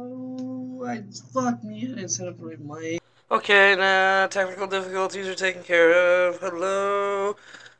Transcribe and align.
Hello. 0.00 0.82
I 0.86 1.02
fuck 1.34 1.62
me. 1.62 1.82
I 1.82 1.88
didn't 1.88 2.08
set 2.08 2.26
up 2.26 2.38
the 2.38 2.46
right 2.46 2.58
mic. 2.58 3.02
Okay, 3.30 3.76
now 3.76 4.26
technical 4.28 4.66
difficulties 4.66 5.28
are 5.28 5.34
taken 5.34 5.62
care 5.62 5.92
of. 6.26 6.38
Hello, 6.38 7.36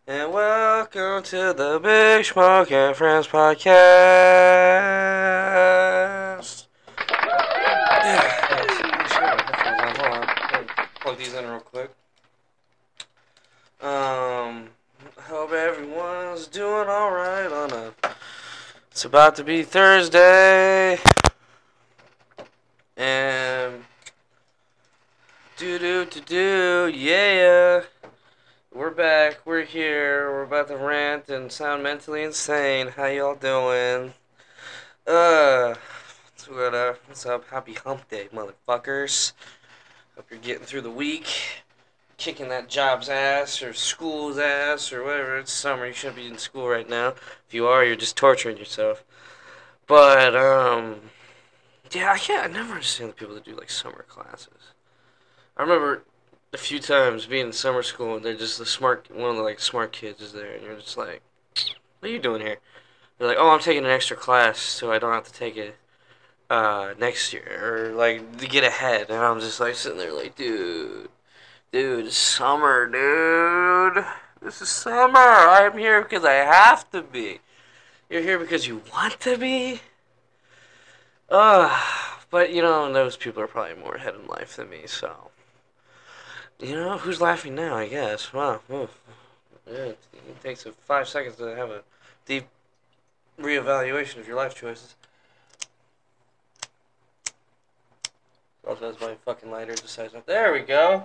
and 0.06 0.30
welcome 0.30 1.22
to 1.22 1.54
the 1.56 1.80
Big 1.82 2.26
Smoke 2.26 2.70
and 2.72 2.94
Friends 2.94 3.26
podcast. 3.26 3.86
Yeah, 8.04 8.36
hold 9.96 10.12
on. 10.12 10.26
Plug 11.00 11.16
these 11.16 11.32
in 11.32 11.46
real 11.46 11.60
quick. 11.60 11.90
Um, 13.80 14.68
hope 15.22 15.52
everyone's 15.52 16.46
doing 16.48 16.86
all 16.86 17.12
right 17.12 17.50
on 17.50 17.72
a. 17.72 17.94
It's 18.90 19.06
about 19.06 19.36
to 19.36 19.44
be 19.44 19.62
Thursday, 19.62 20.98
and. 22.96 23.84
Do 25.56 25.78
do 26.30 26.92
yeah. 26.94 27.82
We're 28.72 28.92
back. 28.92 29.40
We're 29.44 29.64
here. 29.64 30.30
We're 30.30 30.44
about 30.44 30.68
to 30.68 30.76
rant 30.76 31.28
and 31.28 31.50
sound 31.50 31.82
mentally 31.82 32.22
insane. 32.22 32.86
How 32.86 33.06
y'all 33.06 33.34
doing? 33.34 34.14
Uh, 35.08 35.74
what's 35.74 36.48
what, 36.48 36.72
uh, 36.72 36.94
what's 37.06 37.26
up? 37.26 37.48
Happy 37.48 37.74
Hump 37.74 38.08
Day, 38.08 38.28
motherfuckers. 38.32 39.32
Hope 40.14 40.30
you're 40.30 40.38
getting 40.38 40.64
through 40.64 40.82
the 40.82 40.90
week, 40.90 41.26
kicking 42.16 42.48
that 42.50 42.68
job's 42.68 43.08
ass 43.08 43.60
or 43.60 43.72
school's 43.72 44.38
ass 44.38 44.92
or 44.92 45.02
whatever. 45.02 45.36
It's 45.38 45.52
summer. 45.52 45.88
You 45.88 45.92
shouldn't 45.92 46.16
be 46.18 46.28
in 46.28 46.38
school 46.38 46.68
right 46.68 46.88
now. 46.88 47.08
If 47.48 47.54
you 47.54 47.66
are, 47.66 47.84
you're 47.84 47.96
just 47.96 48.16
torturing 48.16 48.56
yourself. 48.56 49.04
But 49.88 50.36
um, 50.36 51.00
yeah, 51.90 52.12
I 52.12 52.18
can't. 52.18 52.48
I 52.48 52.52
never 52.52 52.74
understand 52.74 53.10
the 53.10 53.14
people 53.14 53.34
that 53.34 53.44
do 53.44 53.56
like 53.56 53.68
summer 53.68 54.04
classes. 54.08 54.74
I 55.56 55.62
remember 55.62 56.04
a 56.52 56.58
few 56.58 56.80
times 56.80 57.26
being 57.26 57.46
in 57.46 57.52
summer 57.52 57.82
school 57.82 58.16
and 58.16 58.24
they're 58.24 58.34
just 58.34 58.58
the 58.58 58.66
smart 58.66 59.08
one 59.14 59.30
of 59.30 59.36
the 59.36 59.42
like 59.42 59.60
smart 59.60 59.92
kids 59.92 60.20
is 60.20 60.32
there 60.32 60.52
and 60.54 60.64
you're 60.64 60.76
just 60.76 60.96
like, 60.96 61.22
What 62.00 62.08
are 62.08 62.12
you 62.12 62.18
doing 62.18 62.42
here? 62.42 62.58
They're 63.18 63.28
like, 63.28 63.36
Oh, 63.38 63.50
I'm 63.50 63.60
taking 63.60 63.84
an 63.84 63.90
extra 63.90 64.16
class 64.16 64.58
so 64.58 64.90
I 64.92 64.98
don't 64.98 65.12
have 65.12 65.26
to 65.26 65.32
take 65.32 65.56
it 65.56 65.76
uh 66.48 66.94
next 66.98 67.32
year 67.32 67.60
or 67.62 67.94
like 67.94 68.38
to 68.38 68.48
get 68.48 68.64
ahead 68.64 69.08
and 69.10 69.18
I'm 69.18 69.38
just 69.38 69.60
like 69.60 69.76
sitting 69.76 69.98
there 69.98 70.12
like, 70.12 70.36
dude 70.36 71.08
dude, 71.72 72.12
summer, 72.12 72.86
dude. 72.86 74.04
This 74.42 74.60
is 74.60 74.68
summer. 74.68 75.18
I'm 75.18 75.78
here 75.78 76.02
because 76.02 76.24
I 76.24 76.32
have 76.32 76.90
to 76.90 77.02
be. 77.02 77.40
You're 78.08 78.22
here 78.22 78.38
because 78.38 78.66
you 78.66 78.82
want 78.92 79.20
to 79.20 79.38
be? 79.38 79.80
Uh 81.28 81.80
but 82.30 82.52
you 82.52 82.62
know, 82.62 82.92
those 82.92 83.16
people 83.16 83.42
are 83.42 83.46
probably 83.46 83.80
more 83.80 83.96
ahead 83.96 84.14
in 84.14 84.26
life 84.26 84.56
than 84.56 84.70
me, 84.70 84.82
so 84.86 85.29
you 86.60 86.74
know, 86.74 86.98
who's 86.98 87.20
laughing 87.20 87.54
now, 87.54 87.76
I 87.76 87.88
guess. 87.88 88.32
Wow. 88.32 88.60
Yeah, 88.70 89.74
it, 89.74 89.98
it 90.12 90.42
takes 90.42 90.66
five 90.86 91.08
seconds 91.08 91.36
to 91.36 91.44
have 91.56 91.70
a 91.70 91.82
deep 92.26 92.44
reevaluation 93.40 94.18
of 94.18 94.28
your 94.28 94.36
life 94.36 94.54
choices. 94.54 94.94
Oh, 98.64 98.70
also, 98.70 98.90
as 98.90 99.00
my 99.00 99.14
fucking 99.24 99.50
lighter 99.50 99.74
decides 99.74 100.12
not. 100.12 100.26
There 100.26 100.52
we 100.52 100.60
go. 100.60 101.04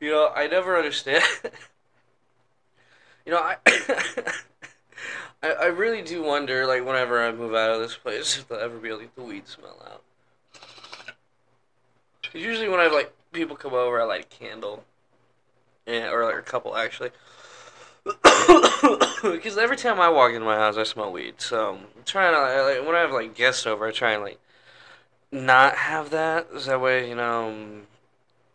You 0.00 0.10
know, 0.10 0.32
I 0.34 0.48
never 0.48 0.76
understand. 0.76 1.22
you 3.26 3.32
know, 3.32 3.38
I. 3.38 3.56
I, 5.44 5.64
I 5.64 5.66
really 5.66 6.00
do 6.00 6.22
wonder, 6.22 6.66
like, 6.66 6.86
whenever 6.86 7.22
I 7.22 7.30
move 7.30 7.54
out 7.54 7.70
of 7.70 7.80
this 7.80 7.96
place, 7.96 8.38
if 8.38 8.48
they'll 8.48 8.58
ever 8.58 8.78
be 8.78 8.88
able 8.88 8.98
to 8.98 9.04
get 9.04 9.16
the 9.16 9.24
weed 9.24 9.46
smell 9.46 9.76
out. 9.84 10.02
usually 12.32 12.68
when 12.68 12.80
I 12.80 12.84
have, 12.84 12.92
like, 12.92 13.12
people 13.32 13.54
come 13.54 13.74
over, 13.74 14.00
I 14.00 14.04
light 14.04 14.24
a 14.24 14.44
candle. 14.44 14.84
Yeah, 15.86 16.10
or, 16.10 16.24
like, 16.24 16.36
a 16.36 16.42
couple, 16.42 16.76
actually. 16.76 17.10
Because 19.22 19.56
every 19.56 19.78
time 19.78 19.98
I 20.00 20.10
walk 20.10 20.32
into 20.32 20.44
my 20.44 20.56
house, 20.56 20.76
I 20.76 20.82
smell 20.82 21.10
weed. 21.10 21.40
So, 21.40 21.74
I'm 21.76 22.04
trying 22.04 22.34
to, 22.34 22.62
like, 22.62 22.86
when 22.86 22.94
I 22.94 23.00
have, 23.00 23.12
like, 23.12 23.34
guests 23.34 23.66
over, 23.66 23.86
I 23.86 23.92
try 23.92 24.12
and, 24.12 24.22
like, 24.22 24.38
not 25.30 25.76
have 25.76 26.10
that. 26.10 26.46
So 26.52 26.70
that 26.70 26.80
way, 26.80 27.08
you 27.08 27.14
know, 27.14 27.48
um, 27.48 27.82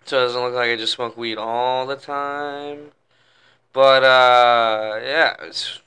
so 0.05 0.19
it 0.19 0.21
doesn't 0.25 0.41
look 0.41 0.53
like 0.53 0.69
I 0.69 0.75
just 0.75 0.93
smoke 0.93 1.17
weed 1.17 1.37
all 1.37 1.87
the 1.87 1.95
time. 1.95 2.91
But, 3.73 4.03
uh, 4.03 4.99
yeah, 5.03 5.35
it's 5.41 5.79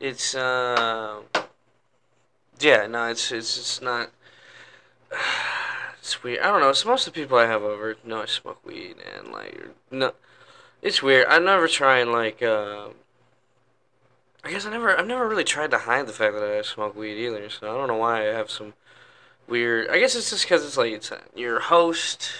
it's 0.00 0.34
uh 0.34 1.20
yeah 2.60 2.86
no 2.86 3.06
it's 3.06 3.32
it's 3.32 3.58
it's 3.58 3.82
not 3.82 4.10
it's 5.98 6.22
weird 6.22 6.40
i 6.40 6.46
don't 6.46 6.60
know 6.60 6.70
it's 6.70 6.84
most 6.84 7.06
of 7.06 7.12
the 7.12 7.20
people 7.20 7.36
i 7.36 7.46
have 7.46 7.62
over 7.62 7.96
know 8.04 8.22
i 8.22 8.26
smoke 8.26 8.64
weed 8.64 8.96
and 9.16 9.32
like 9.32 9.60
no 9.90 10.12
it's 10.82 11.02
weird 11.02 11.26
i 11.28 11.38
never 11.38 11.66
try 11.66 11.98
and 11.98 12.12
like 12.12 12.42
uh 12.42 12.88
i 14.44 14.50
guess 14.50 14.66
i 14.66 14.70
never 14.70 14.96
i've 14.96 15.06
never 15.06 15.28
really 15.28 15.44
tried 15.44 15.70
to 15.70 15.78
hide 15.78 16.06
the 16.06 16.12
fact 16.12 16.34
that 16.34 16.42
i 16.42 16.62
smoke 16.62 16.96
weed 16.96 17.18
either 17.18 17.50
so 17.50 17.70
i 17.70 17.76
don't 17.76 17.88
know 17.88 17.96
why 17.96 18.20
i 18.20 18.32
have 18.32 18.50
some 18.50 18.74
weird 19.48 19.88
i 19.88 19.98
guess 19.98 20.14
it's 20.14 20.30
just 20.30 20.44
because 20.44 20.64
it's 20.64 20.76
like 20.76 20.92
it's 20.92 21.10
uh, 21.10 21.20
your 21.34 21.60
host 21.60 22.32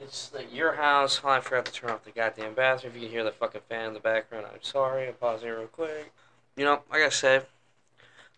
it's 0.00 0.32
like 0.34 0.54
your 0.54 0.74
house. 0.74 1.20
Oh, 1.24 1.28
I 1.28 1.40
forgot 1.40 1.64
to 1.66 1.72
turn 1.72 1.90
off 1.90 2.04
the 2.04 2.10
goddamn 2.10 2.54
bathroom. 2.54 2.92
If 2.94 3.00
you 3.00 3.06
can 3.06 3.10
hear 3.10 3.24
the 3.24 3.30
fucking 3.30 3.62
fan 3.68 3.88
in 3.88 3.94
the 3.94 4.00
background, 4.00 4.46
I'm 4.52 4.62
sorry. 4.62 5.10
Pause 5.18 5.42
here 5.42 5.58
real 5.58 5.68
quick. 5.68 6.12
You 6.56 6.64
know, 6.64 6.82
like 6.90 7.02
I 7.02 7.08
said, 7.08 7.46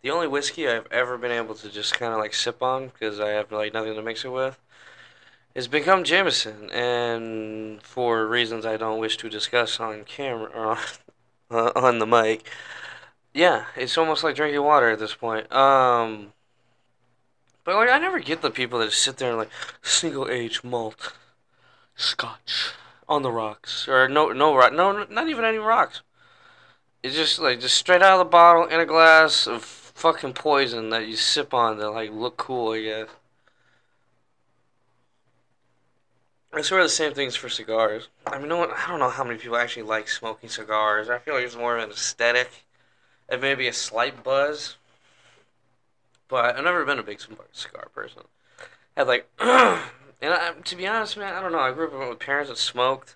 the 0.02 0.10
only 0.10 0.26
whiskey 0.26 0.68
I've 0.68 0.90
ever 0.90 1.18
been 1.18 1.32
able 1.32 1.54
to 1.56 1.68
just 1.68 1.94
kind 1.94 2.12
of 2.12 2.18
like 2.18 2.34
sip 2.34 2.62
on 2.62 2.88
because 2.88 3.20
I 3.20 3.30
have 3.30 3.52
like 3.52 3.74
nothing 3.74 3.94
to 3.94 4.02
mix 4.02 4.24
it 4.24 4.32
with 4.32 4.58
has 5.56 5.68
become 5.68 6.04
Jameson, 6.04 6.70
and 6.70 7.82
for 7.82 8.26
reasons 8.26 8.66
I 8.66 8.76
don't 8.76 9.00
wish 9.00 9.16
to 9.16 9.30
discuss 9.30 9.80
on 9.80 10.04
camera 10.04 10.50
or 10.54 10.78
on, 11.50 11.72
on 11.74 11.98
the 11.98 12.06
mic. 12.06 12.46
Yeah, 13.32 13.64
it's 13.74 13.96
almost 13.96 14.22
like 14.22 14.36
drinking 14.36 14.62
water 14.62 14.90
at 14.90 14.98
this 14.98 15.14
point. 15.14 15.50
Um, 15.50 16.34
but 17.64 17.74
like 17.74 17.88
I 17.88 17.98
never 17.98 18.18
get 18.18 18.42
the 18.42 18.50
people 18.50 18.78
that 18.80 18.92
sit 18.92 19.16
there 19.16 19.30
and 19.30 19.38
like 19.38 19.50
single 19.82 20.28
age 20.28 20.62
malt, 20.62 21.14
Scotch 21.96 22.72
on 23.08 23.22
the 23.22 23.30
rocks 23.30 23.86
or 23.88 24.08
no 24.08 24.32
no 24.32 24.54
rock 24.54 24.72
no 24.72 25.04
not 25.04 25.28
even 25.28 25.44
any 25.44 25.58
rocks. 25.58 26.02
It's 27.06 27.14
just 27.14 27.38
like 27.38 27.60
just 27.60 27.76
straight 27.76 28.02
out 28.02 28.14
of 28.14 28.18
the 28.18 28.24
bottle 28.24 28.64
in 28.64 28.80
a 28.80 28.84
glass 28.84 29.46
of 29.46 29.62
fucking 29.62 30.32
poison 30.32 30.90
that 30.90 31.06
you 31.06 31.14
sip 31.14 31.54
on 31.54 31.76
to 31.76 31.88
like 31.88 32.10
look 32.10 32.36
cool, 32.36 32.72
I 32.72 32.82
guess. 32.82 33.08
I 36.52 36.62
swear 36.62 36.82
the 36.82 36.88
same 36.88 37.14
things 37.14 37.36
for 37.36 37.48
cigars. 37.48 38.08
I 38.26 38.40
mean, 38.40 38.48
no 38.48 38.56
one, 38.56 38.70
I 38.72 38.88
don't 38.88 38.98
know 38.98 39.10
how 39.10 39.22
many 39.22 39.38
people 39.38 39.56
actually 39.56 39.84
like 39.84 40.08
smoking 40.08 40.48
cigars. 40.48 41.08
I 41.08 41.18
feel 41.18 41.34
like 41.34 41.44
it's 41.44 41.54
more 41.54 41.76
of 41.76 41.84
an 41.84 41.90
aesthetic 41.90 42.50
and 43.28 43.40
maybe 43.40 43.68
a 43.68 43.72
slight 43.72 44.24
buzz. 44.24 44.74
But 46.26 46.56
I've 46.56 46.64
never 46.64 46.84
been 46.84 46.98
a 46.98 47.04
big 47.04 47.20
cigar 47.52 47.88
person. 47.94 48.22
I 48.96 49.00
had 49.02 49.06
like, 49.06 49.28
and 49.38 49.80
I, 50.22 50.54
to 50.64 50.74
be 50.74 50.88
honest, 50.88 51.16
man, 51.16 51.34
I 51.34 51.40
don't 51.40 51.52
know. 51.52 51.60
I 51.60 51.70
grew 51.70 51.86
up 51.86 52.08
with 52.08 52.18
parents 52.18 52.50
that 52.50 52.58
smoked, 52.58 53.14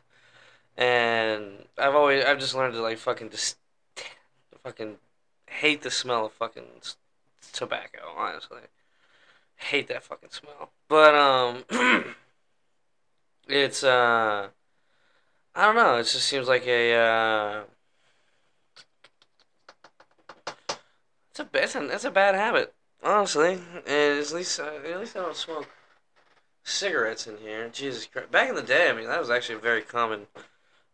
and 0.77 1.65
I've 1.77 1.97
always, 1.97 2.25
I've 2.25 2.39
just 2.39 2.55
learned 2.55 2.75
to 2.75 2.83
like 2.83 2.99
fucking 2.99 3.31
just 3.31 3.57
fucking 4.63 4.97
hate 5.47 5.83
the 5.83 5.91
smell 5.91 6.27
of 6.27 6.33
fucking 6.33 6.65
tobacco. 7.53 8.01
Honestly, 8.17 8.61
hate 9.57 9.89
that 9.89 10.03
fucking 10.03 10.31
smell. 10.31 10.71
But 10.89 11.15
um, 11.15 11.65
it's 13.49 13.85
uh, 13.85 14.49
I 15.55 15.65
don't 15.65 15.77
know. 15.77 15.97
It 15.97 16.05
just 16.05 16.27
seems 16.27 16.49
like 16.49 16.67
a 16.67 16.95
uh, 16.95 17.63
it's 21.31 21.41
a 21.41 21.49
it's 21.53 22.05
a, 22.05 22.09
a 22.09 22.13
bad 22.13 22.35
habit. 22.35 22.75
Honestly, 23.03 23.59
and 23.87 24.19
at 24.19 24.33
least 24.33 24.61
uh, 24.61 24.73
at 24.87 25.01
least 25.01 25.17
I 25.17 25.21
don't 25.21 25.37
smoke 25.37 25.69
cigarettes 26.65 27.27
in 27.27 27.39
here. 27.39 27.69
Jesus 27.71 28.07
Christ! 28.07 28.31
Back 28.31 28.51
in 28.51 28.55
the 28.55 28.63
day, 28.63 28.91
I 28.91 28.93
mean, 28.93 29.07
that 29.07 29.21
was 29.21 29.31
actually 29.31 29.55
a 29.55 29.61
very 29.61 29.81
common 29.81 30.27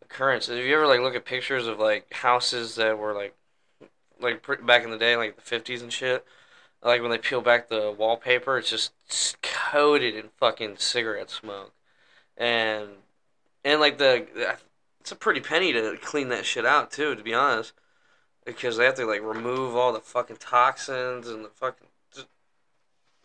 occurrence. 0.01 0.47
If 0.47 0.65
you 0.65 0.75
ever 0.75 0.87
like 0.87 1.01
look 1.01 1.15
at 1.15 1.25
pictures 1.25 1.67
of 1.67 1.79
like 1.79 2.11
houses 2.13 2.75
that 2.75 2.97
were 2.97 3.13
like 3.13 3.35
like 4.19 4.41
pr- 4.41 4.55
back 4.55 4.83
in 4.83 4.91
the 4.91 4.97
day, 4.97 5.15
like 5.15 5.35
the 5.35 5.41
fifties 5.41 5.81
and 5.81 5.91
shit. 5.91 6.25
Like 6.83 7.01
when 7.01 7.11
they 7.11 7.17
peel 7.17 7.41
back 7.41 7.69
the 7.69 7.93
wallpaper, 7.97 8.57
it's 8.57 8.69
just 8.69 8.93
coated 9.41 10.15
in 10.15 10.29
fucking 10.37 10.77
cigarette 10.77 11.29
smoke, 11.29 11.73
and 12.37 12.87
and 13.63 13.79
like 13.79 13.97
the 13.97 14.27
it's 14.99 15.11
a 15.11 15.15
pretty 15.15 15.39
penny 15.41 15.73
to 15.73 15.97
clean 16.01 16.29
that 16.29 16.45
shit 16.45 16.65
out 16.65 16.91
too. 16.91 17.15
To 17.15 17.23
be 17.23 17.33
honest, 17.33 17.73
because 18.45 18.77
they 18.77 18.85
have 18.85 18.95
to 18.95 19.05
like 19.05 19.21
remove 19.21 19.75
all 19.75 19.91
the 19.91 19.99
fucking 19.99 20.37
toxins 20.37 21.27
and 21.27 21.43
the 21.43 21.49
fucking 21.49 21.87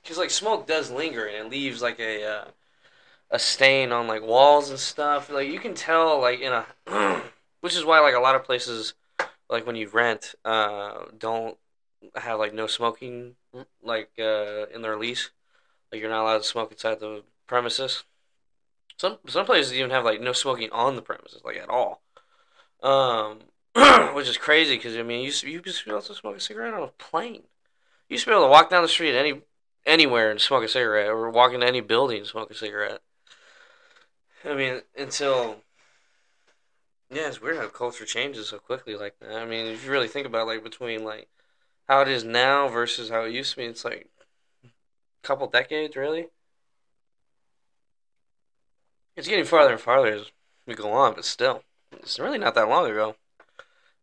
because 0.02 0.18
like 0.18 0.30
smoke 0.30 0.66
does 0.66 0.90
linger 0.90 1.26
and 1.26 1.46
it 1.46 1.50
leaves 1.50 1.80
like 1.80 2.00
a 2.00 2.24
uh, 2.24 2.44
a 3.30 3.38
stain 3.38 3.92
on 3.92 4.06
like 4.06 4.22
walls 4.22 4.70
and 4.70 4.78
stuff. 4.78 5.30
Like 5.30 5.48
you 5.48 5.60
can 5.60 5.74
tell 5.74 6.20
like 6.20 6.40
in 6.40 6.52
a 6.52 6.66
which 7.60 7.76
is 7.76 7.84
why 7.84 8.00
like 8.00 8.14
a 8.14 8.20
lot 8.20 8.34
of 8.34 8.44
places, 8.44 8.94
like 9.52 9.66
when 9.66 9.76
you 9.76 9.88
rent, 9.88 10.34
uh, 10.44 11.04
don't 11.16 11.56
have 12.16 12.38
like 12.38 12.54
no 12.54 12.66
smoking 12.66 13.36
like 13.82 14.10
uh, 14.18 14.66
in 14.74 14.82
their 14.82 14.98
lease. 14.98 15.30
Like 15.92 16.00
you're 16.00 16.10
not 16.10 16.22
allowed 16.22 16.38
to 16.38 16.44
smoke 16.44 16.72
inside 16.72 17.00
the 17.00 17.22
premises. 17.46 18.04
Some 18.96 19.18
some 19.26 19.46
places 19.46 19.74
even 19.74 19.90
have 19.90 20.04
like 20.04 20.20
no 20.20 20.32
smoking 20.32 20.70
on 20.70 20.96
the 20.96 21.02
premises, 21.02 21.42
like 21.44 21.56
at 21.56 21.68
all. 21.68 22.02
Um, 22.82 23.40
which 24.14 24.28
is 24.28 24.38
crazy 24.38 24.76
because 24.76 24.96
I 24.96 25.02
mean, 25.02 25.20
you 25.20 25.32
you 25.48 25.60
to 25.60 25.84
be 25.84 25.90
able 25.90 26.02
to 26.02 26.14
smoke 26.14 26.36
a 26.36 26.40
cigarette 26.40 26.74
on 26.74 26.82
a 26.82 26.88
plane. 26.88 27.42
You 28.08 28.14
used 28.14 28.24
to 28.24 28.30
be 28.30 28.34
able 28.34 28.46
to 28.46 28.50
walk 28.50 28.70
down 28.70 28.82
the 28.82 28.88
street 28.88 29.16
any 29.16 29.42
anywhere 29.84 30.30
and 30.30 30.40
smoke 30.40 30.64
a 30.64 30.68
cigarette, 30.68 31.08
or 31.08 31.30
walk 31.30 31.52
into 31.52 31.66
any 31.66 31.80
building 31.80 32.18
and 32.18 32.26
smoke 32.26 32.50
a 32.50 32.54
cigarette. 32.54 33.00
I 34.44 34.54
mean, 34.54 34.82
until 34.96 35.62
yeah, 37.12 37.28
it's 37.28 37.42
weird 37.42 37.58
how 37.58 37.68
culture 37.68 38.04
changes 38.04 38.48
so 38.48 38.58
quickly 38.58 38.96
like 38.96 39.18
that. 39.20 39.32
I 39.36 39.44
mean, 39.44 39.66
if 39.66 39.84
you 39.84 39.90
really 39.90 40.08
think 40.08 40.26
about 40.26 40.46
like 40.46 40.62
between 40.64 41.04
like 41.04 41.28
how 41.88 42.00
it 42.00 42.08
is 42.08 42.24
now 42.24 42.68
versus 42.68 43.10
how 43.10 43.24
it 43.24 43.32
used 43.32 43.50
to 43.52 43.56
be, 43.58 43.64
it's 43.64 43.84
like 43.84 44.08
a 44.64 44.68
couple 45.22 45.46
decades, 45.46 45.96
really. 45.96 46.28
It's 49.16 49.28
getting 49.28 49.44
farther 49.44 49.72
and 49.72 49.80
farther 49.80 50.14
as 50.14 50.32
we 50.66 50.74
go 50.74 50.90
on, 50.92 51.14
but 51.14 51.24
still, 51.24 51.64
it's 51.92 52.18
really 52.18 52.38
not 52.38 52.54
that 52.54 52.68
long 52.68 52.90
ago. 52.90 53.16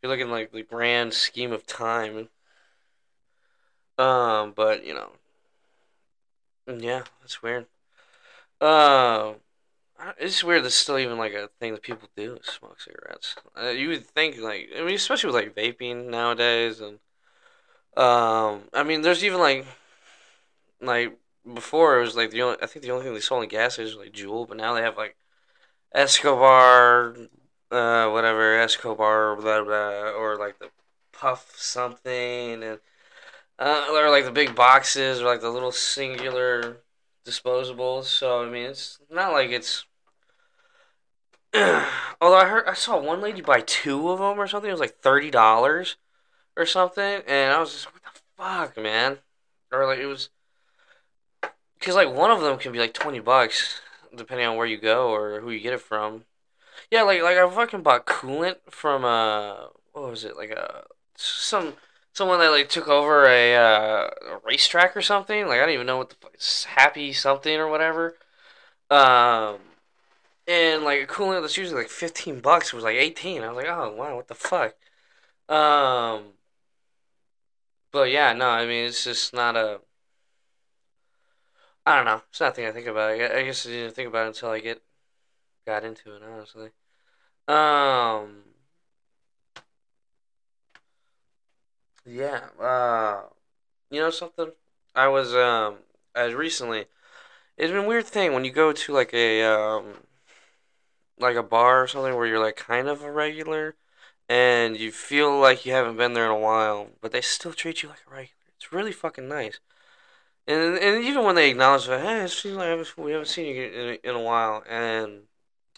You're 0.01 0.11
looking 0.11 0.29
like 0.29 0.51
the 0.51 0.63
grand 0.63 1.13
scheme 1.13 1.51
of 1.51 1.65
time. 1.65 2.29
Um, 3.97 4.53
but 4.55 4.85
you 4.85 4.93
know, 4.93 5.11
yeah, 6.67 7.03
that's 7.21 7.41
weird. 7.41 7.65
Uh, 8.61 9.33
it's 10.17 10.43
weird. 10.43 10.63
That's 10.63 10.75
still 10.75 10.97
even 10.99 11.17
like 11.17 11.33
a 11.33 11.49
thing 11.59 11.73
that 11.73 11.81
people 11.81 12.09
do 12.15 12.39
smoke 12.43 12.79
cigarettes. 12.81 13.35
Uh, 13.59 13.69
you 13.69 13.89
would 13.89 14.05
think 14.05 14.37
like 14.39 14.69
I 14.77 14.83
mean, 14.83 14.95
especially 14.95 15.31
with 15.31 15.35
like 15.35 15.55
vaping 15.55 16.09
nowadays, 16.09 16.79
and 16.81 16.99
um, 17.97 18.63
I 18.73 18.83
mean, 18.83 19.01
there's 19.01 19.23
even 19.23 19.39
like 19.39 19.65
like 20.81 21.17
before 21.53 21.97
it 21.97 22.01
was 22.01 22.15
like 22.15 22.31
the 22.31 22.41
only 22.41 22.57
I 22.61 22.65
think 22.65 22.83
the 22.83 22.91
only 22.91 23.03
thing 23.05 23.13
they 23.13 23.19
sold 23.19 23.43
in 23.43 23.49
gas 23.49 23.77
was 23.77 23.95
like 23.95 24.11
Juul, 24.13 24.47
but 24.47 24.57
now 24.57 24.73
they 24.73 24.81
have 24.81 24.97
like 24.97 25.15
Escobar, 25.93 27.15
uh, 27.71 28.09
whatever 28.09 28.59
Escobar, 28.59 29.35
blah 29.35 29.63
blah, 29.63 30.11
or 30.11 30.37
like 30.37 30.59
the 30.59 30.69
Puff 31.11 31.53
something, 31.57 32.63
and 32.63 32.79
uh, 33.59 33.87
or 33.91 34.09
like 34.09 34.25
the 34.25 34.31
big 34.31 34.55
boxes, 34.55 35.21
or 35.21 35.25
like 35.25 35.41
the 35.41 35.49
little 35.49 35.71
singular 35.71 36.77
disposables. 37.25 38.05
So 38.05 38.43
I 38.43 38.49
mean, 38.49 38.65
it's 38.65 38.99
not 39.09 39.33
like 39.33 39.51
it's. 39.51 39.85
Although 42.21 42.37
I 42.37 42.45
heard 42.45 42.67
I 42.67 42.73
saw 42.73 42.99
one 42.99 43.21
lady 43.21 43.41
buy 43.41 43.61
two 43.61 44.09
of 44.09 44.19
them 44.19 44.39
or 44.39 44.47
something. 44.47 44.69
It 44.69 44.73
was 44.73 44.79
like 44.79 44.99
thirty 44.99 45.31
dollars 45.31 45.95
or 46.55 46.65
something, 46.65 47.21
and 47.27 47.53
I 47.53 47.59
was 47.59 47.71
just 47.71 47.85
what 47.93 48.03
the 48.03 48.19
fuck, 48.37 48.77
man, 48.77 49.19
or 49.71 49.85
like 49.85 49.99
it 49.99 50.05
was 50.05 50.29
because 51.79 51.95
like 51.95 52.13
one 52.13 52.31
of 52.31 52.41
them 52.41 52.59
can 52.59 52.71
be 52.71 52.79
like 52.79 52.93
twenty 52.93 53.19
bucks 53.19 53.81
depending 54.15 54.45
on 54.45 54.57
where 54.57 54.65
you 54.65 54.77
go 54.77 55.09
or 55.09 55.39
who 55.39 55.51
you 55.51 55.59
get 55.59 55.73
it 55.73 55.81
from. 55.81 56.25
Yeah, 56.91 57.03
like 57.03 57.21
like 57.21 57.37
I 57.37 57.49
fucking 57.49 57.83
bought 57.83 58.05
coolant 58.05 58.57
from 58.69 59.05
uh 59.05 59.67
what 59.93 60.09
was 60.09 60.23
it 60.23 60.37
like 60.37 60.51
a 60.51 60.79
uh, 60.79 60.81
some 61.15 61.73
someone 62.13 62.39
that 62.39 62.51
like 62.51 62.69
took 62.69 62.87
over 62.87 63.25
a, 63.25 63.55
uh, 63.55 64.09
a 64.31 64.39
racetrack 64.43 64.95
or 64.95 65.01
something. 65.01 65.47
Like 65.47 65.59
I 65.59 65.65
don't 65.65 65.73
even 65.73 65.87
know 65.87 65.97
what 65.97 66.09
the 66.09 66.15
fuck 66.15 66.35
happy 66.75 67.13
something 67.13 67.55
or 67.55 67.67
whatever. 67.69 68.17
Um, 68.89 69.57
and 70.49 70.83
like 70.83 71.01
a 71.03 71.07
coolant 71.07 71.41
that's 71.41 71.57
usually 71.57 71.81
like 71.83 71.89
fifteen 71.89 72.39
bucks 72.41 72.73
was 72.73 72.83
like 72.83 72.95
eighteen. 72.97 73.43
I 73.43 73.49
was 73.49 73.57
like, 73.57 73.67
oh 73.67 73.93
wow, 73.95 74.15
what 74.15 74.27
the 74.27 74.35
fuck. 74.35 74.75
Um, 75.47 76.33
but 77.91 78.09
yeah, 78.09 78.33
no, 78.33 78.49
I 78.49 78.65
mean 78.65 78.85
it's 78.85 79.03
just 79.03 79.33
not 79.33 79.55
a. 79.55 79.81
I 81.85 81.95
don't 81.95 82.05
know. 82.05 82.21
It's 82.29 82.39
nothing 82.39 82.65
I 82.65 82.71
think 82.71 82.87
about. 82.87 83.11
I 83.11 83.43
guess 83.43 83.65
I 83.65 83.69
didn't 83.69 83.95
think 83.95 84.07
about 84.09 84.25
it 84.25 84.29
until 84.29 84.49
I 84.49 84.59
get 84.59 84.81
got 85.65 85.83
into 85.83 86.15
it. 86.15 86.23
Honestly. 86.23 86.69
Um. 87.47 88.43
Yeah. 92.05 92.49
Uh. 92.59 93.23
You 93.91 94.01
know 94.01 94.09
something? 94.11 94.51
I 94.95 95.07
was 95.07 95.33
um. 95.33 95.77
As 96.15 96.33
recently, 96.33 96.85
it's 97.57 97.71
been 97.71 97.85
a 97.85 97.87
weird 97.87 98.05
thing 98.05 98.33
when 98.33 98.45
you 98.45 98.51
go 98.51 98.71
to 98.73 98.93
like 98.93 99.13
a 99.13 99.43
um. 99.43 100.08
Like 101.19 101.35
a 101.35 101.43
bar 101.43 101.83
or 101.83 101.87
something 101.87 102.15
where 102.15 102.25
you're 102.27 102.39
like 102.43 102.55
kind 102.55 102.87
of 102.87 103.03
a 103.03 103.11
regular, 103.11 103.75
and 104.29 104.77
you 104.77 104.91
feel 104.91 105.37
like 105.39 105.65
you 105.65 105.73
haven't 105.73 105.97
been 105.97 106.13
there 106.13 106.25
in 106.25 106.31
a 106.31 106.39
while, 106.39 106.89
but 107.01 107.11
they 107.11 107.21
still 107.21 107.53
treat 107.53 107.83
you 107.83 107.89
like 107.89 107.99
a 108.07 108.11
regular. 108.11 108.35
It's 108.55 108.71
really 108.71 108.91
fucking 108.93 109.27
nice. 109.27 109.59
And 110.47 110.77
and 110.79 111.03
even 111.03 111.23
when 111.25 111.35
they 111.35 111.51
acknowledge 111.51 111.87
that, 111.87 112.01
hey, 112.01 112.23
it 112.23 112.29
seems 112.29 112.57
like 112.57 112.97
we 112.97 113.11
haven't 113.11 113.27
seen 113.27 113.55
you 113.55 113.63
in, 113.63 113.97
in 114.03 114.15
a 114.15 114.21
while, 114.21 114.63
and 114.69 115.23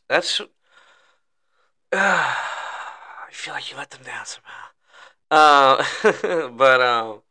that's. 0.08 0.40
Uh, 0.40 0.48
I 1.94 3.30
feel 3.32 3.54
like 3.54 3.72
you 3.72 3.78
let 3.78 3.92
them 3.92 4.04
down 4.04 4.26
somehow. 4.26 4.68
Uh, 5.32 6.50
but 6.50 6.82
um, 6.82 7.22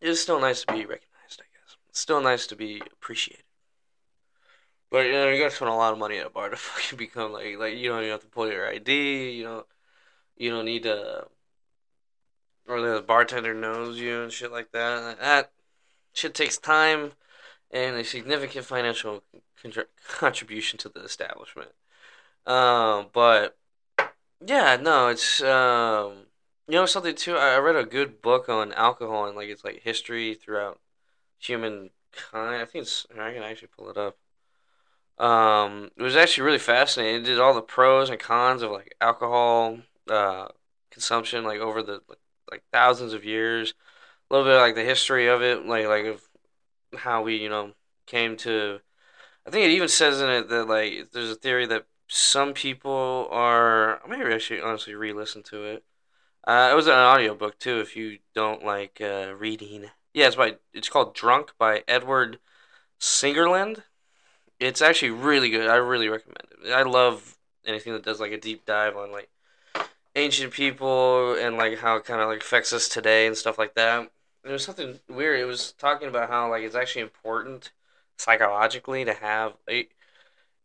it's 0.00 0.20
still 0.20 0.40
nice 0.40 0.64
to 0.64 0.72
be 0.72 0.80
recognized. 0.80 1.40
I 1.40 1.48
guess 1.52 1.76
it's 1.88 2.00
still 2.00 2.20
nice 2.20 2.46
to 2.48 2.56
be 2.56 2.82
appreciated. 2.92 3.44
But 4.90 5.06
you 5.06 5.12
know, 5.12 5.28
you 5.30 5.38
gotta 5.38 5.54
spend 5.54 5.70
a 5.70 5.74
lot 5.74 5.92
of 5.92 5.98
money 5.98 6.18
at 6.18 6.26
a 6.26 6.30
bar 6.30 6.48
to 6.50 6.56
fucking 6.56 6.98
become 6.98 7.32
like 7.32 7.58
like 7.58 7.76
you 7.76 7.88
don't 7.88 8.00
even 8.00 8.10
have 8.10 8.20
to 8.22 8.26
pull 8.26 8.50
your 8.50 8.68
ID. 8.68 9.30
You 9.32 9.44
know, 9.44 9.66
you 10.36 10.50
don't 10.50 10.64
need 10.64 10.82
to, 10.84 11.28
or 12.68 12.80
the 12.80 13.02
bartender 13.02 13.54
knows 13.54 13.98
you 13.98 14.22
and 14.22 14.32
shit 14.32 14.52
like 14.52 14.72
that. 14.72 15.20
That 15.20 15.52
shit 16.12 16.34
takes 16.34 16.58
time 16.58 17.12
and 17.70 17.96
a 17.96 18.04
significant 18.04 18.64
financial 18.66 19.22
contribution 20.08 20.78
to 20.78 20.88
the 20.88 21.04
establishment. 21.04 21.70
Um, 22.46 23.08
but 23.12 23.56
yeah, 24.44 24.76
no, 24.76 25.08
it's 25.08 25.42
um, 25.42 26.26
you 26.68 26.74
know 26.74 26.86
something 26.86 27.14
too. 27.14 27.36
I 27.36 27.58
read 27.58 27.76
a 27.76 27.84
good 27.84 28.22
book 28.22 28.48
on 28.48 28.72
alcohol 28.72 29.26
and 29.26 29.36
like 29.36 29.48
it's 29.48 29.64
like 29.64 29.82
history 29.82 30.34
throughout 30.34 30.80
humankind. 31.38 31.90
I 32.34 32.64
think 32.64 32.82
it's 32.82 33.06
I 33.12 33.32
can 33.32 33.42
actually 33.42 33.68
pull 33.68 33.90
it 33.90 33.96
up. 33.96 34.16
Um, 35.20 35.90
it 35.96 36.02
was 36.02 36.16
actually 36.16 36.44
really 36.44 36.58
fascinating. 36.58 37.20
It 37.20 37.24
did 37.26 37.38
all 37.38 37.52
the 37.54 37.60
pros 37.62 38.08
and 38.08 38.18
cons 38.18 38.62
of 38.62 38.70
like 38.70 38.94
alcohol 39.02 39.78
uh, 40.08 40.48
consumption, 40.90 41.44
like 41.44 41.60
over 41.60 41.82
the 41.82 42.00
like 42.50 42.64
thousands 42.72 43.12
of 43.12 43.24
years. 43.24 43.74
A 44.30 44.34
little 44.34 44.48
bit 44.50 44.56
of, 44.56 44.62
like 44.62 44.74
the 44.76 44.84
history 44.84 45.26
of 45.28 45.42
it, 45.42 45.66
like 45.66 45.86
like 45.86 46.06
of 46.06 46.22
how 46.96 47.22
we 47.22 47.36
you 47.36 47.50
know 47.50 47.72
came 48.06 48.36
to. 48.38 48.80
I 49.46 49.50
think 49.50 49.66
it 49.66 49.72
even 49.72 49.88
says 49.88 50.20
in 50.22 50.30
it 50.30 50.48
that 50.48 50.66
like 50.68 51.10
there's 51.12 51.30
a 51.30 51.34
theory 51.34 51.66
that 51.66 51.86
some 52.08 52.54
people 52.54 53.28
are 53.30 54.00
maybe 54.08 54.32
I 54.32 54.38
should 54.38 54.62
honestly 54.62 54.94
re-listen 54.94 55.42
to 55.44 55.64
it. 55.64 55.84
Uh, 56.46 56.70
it 56.72 56.74
was 56.74 56.86
an 56.86 56.94
audiobook 56.94 57.58
too. 57.58 57.80
If 57.80 57.96
you 57.96 58.20
don't 58.34 58.64
like 58.64 59.00
uh, 59.02 59.34
reading, 59.38 59.90
yeah, 60.14 60.28
it's 60.28 60.36
by 60.36 60.56
it's 60.72 60.88
called 60.88 61.14
Drunk 61.14 61.52
by 61.58 61.84
Edward 61.86 62.38
Slingerland 63.00 63.82
it's 64.60 64.82
actually 64.82 65.10
really 65.10 65.50
good. 65.50 65.68
I 65.68 65.76
really 65.76 66.08
recommend 66.08 66.46
it. 66.64 66.72
I 66.72 66.82
love 66.82 67.38
anything 67.66 67.92
that 67.94 68.04
does 68.04 68.20
like 68.20 68.32
a 68.32 68.38
deep 68.38 68.64
dive 68.66 68.96
on 68.96 69.10
like 69.10 69.30
ancient 70.16 70.52
people 70.52 71.34
and 71.34 71.56
like 71.56 71.78
how 71.78 71.96
it 71.96 72.04
kind 72.04 72.20
of 72.20 72.28
like 72.28 72.40
affects 72.40 72.72
us 72.72 72.88
today 72.88 73.26
and 73.26 73.36
stuff 73.36 73.58
like 73.58 73.74
that. 73.74 74.10
There 74.44 74.52
was 74.52 74.64
something 74.64 75.00
weird. 75.08 75.40
It 75.40 75.44
was 75.44 75.72
talking 75.72 76.08
about 76.08 76.28
how 76.28 76.50
like 76.50 76.62
it's 76.62 76.74
actually 76.74 77.02
important 77.02 77.72
psychologically 78.18 79.04
to 79.04 79.14
have 79.14 79.54
a 79.68 79.88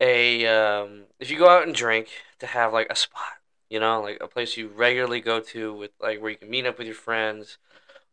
a 0.02 0.46
um, 0.46 1.04
if 1.20 1.32
you 1.32 1.38
go 1.38 1.50
out 1.50 1.66
and 1.66 1.76
drink 1.76 2.10
to 2.40 2.48
have 2.48 2.74
like 2.74 2.88
a 2.90 2.96
spot, 2.96 3.40
you 3.70 3.80
know, 3.80 4.02
like 4.02 4.18
a 4.22 4.28
place 4.28 4.58
you 4.58 4.68
regularly 4.68 5.22
go 5.22 5.40
to 5.40 5.74
with 5.74 5.92
like 6.02 6.22
where 6.22 6.32
you 6.32 6.38
can 6.38 6.50
meet 6.50 6.66
up 6.66 6.78
with 6.78 6.88
your 6.88 6.96
friends 6.96 7.58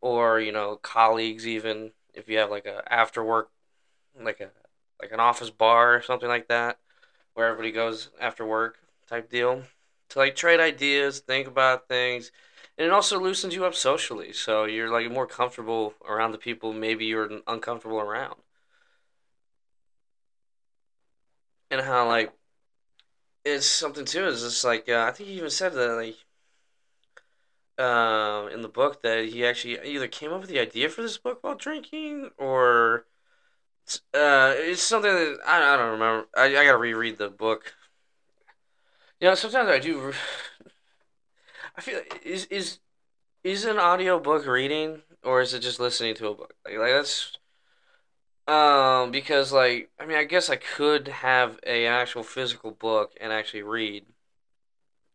or 0.00 0.40
you 0.40 0.52
know 0.52 0.76
colleagues 0.82 1.46
even 1.46 1.92
if 2.14 2.28
you 2.28 2.38
have 2.38 2.50
like 2.50 2.66
a 2.66 2.82
after 2.92 3.24
work 3.24 3.50
like 4.20 4.40
a 4.40 4.50
like 5.02 5.12
an 5.12 5.21
office 5.21 5.50
bar 5.50 5.94
or 5.97 6.02
something 6.02 6.28
like 6.28 6.49
that, 6.49 6.78
where 7.35 7.49
everybody 7.49 7.73
goes 7.73 8.11
after 8.21 8.47
work 8.47 8.78
type 9.09 9.30
deal 9.30 9.64
to 10.11 10.18
like 10.18 10.37
trade 10.37 10.61
ideas, 10.61 11.21
think 11.21 11.47
about 11.49 11.88
things, 11.88 12.30
and 12.78 12.87
it 12.87 12.92
also 12.92 13.18
loosens 13.18 13.54
you 13.54 13.64
up 13.64 13.75
socially. 13.75 14.32
So 14.32 14.64
you're 14.64 14.90
like 14.90 15.11
more 15.11 15.26
comfortable 15.26 15.94
around 16.09 16.32
the 16.32 16.38
people 16.38 16.73
maybe 16.73 17.06
you're 17.06 17.30
uncomfortable 17.47 18.00
around. 18.00 18.37
And 21.71 21.80
how 21.80 22.06
like 22.06 22.32
it's 23.44 23.66
something 23.66 24.04
too 24.04 24.26
is 24.26 24.42
just 24.42 24.64
like 24.64 24.88
uh, 24.88 25.06
I 25.09 25.12
think 25.12 25.28
he 25.28 25.37
even 25.37 25.50
said 25.50 25.73
that 25.75 25.94
like 25.97 26.16
uh, 27.78 28.49
in 28.52 28.62
the 28.62 28.68
book 28.68 29.02
that 29.02 29.26
he 29.26 29.44
actually 29.44 29.78
either 29.85 30.06
came 30.09 30.32
up 30.32 30.40
with 30.40 30.50
the 30.50 30.59
idea 30.61 30.88
for 30.88 31.02
this 31.02 31.18
book 31.18 31.38
while 31.42 31.54
drinking 31.54 32.30
or 32.38 33.06
uh, 34.14 34.54
it's 34.56 34.82
something 34.82 35.12
that 35.12 35.38
I, 35.46 35.74
I 35.74 35.76
don't 35.76 35.92
remember. 35.92 36.28
I, 36.36 36.44
I 36.46 36.64
gotta 36.64 36.76
reread 36.76 37.18
the 37.18 37.28
book. 37.28 37.74
You 39.20 39.28
know, 39.28 39.34
sometimes 39.34 39.68
I 39.68 39.78
do. 39.78 40.12
I 41.76 41.80
feel 41.80 42.00
is 42.24 42.46
is 42.46 42.78
is 43.44 43.64
an 43.64 43.78
audiobook 43.78 44.46
reading 44.46 45.02
or 45.22 45.40
is 45.40 45.54
it 45.54 45.60
just 45.60 45.80
listening 45.80 46.14
to 46.16 46.28
a 46.28 46.34
book? 46.34 46.54
Like, 46.64 46.78
like 46.78 46.92
that's 46.92 47.38
um 48.48 49.10
because 49.10 49.52
like 49.52 49.90
I 49.98 50.06
mean 50.06 50.16
I 50.16 50.24
guess 50.24 50.50
I 50.50 50.56
could 50.56 51.08
have 51.08 51.58
a 51.66 51.86
actual 51.86 52.22
physical 52.22 52.72
book 52.72 53.12
and 53.20 53.32
actually 53.32 53.62
read 53.62 54.04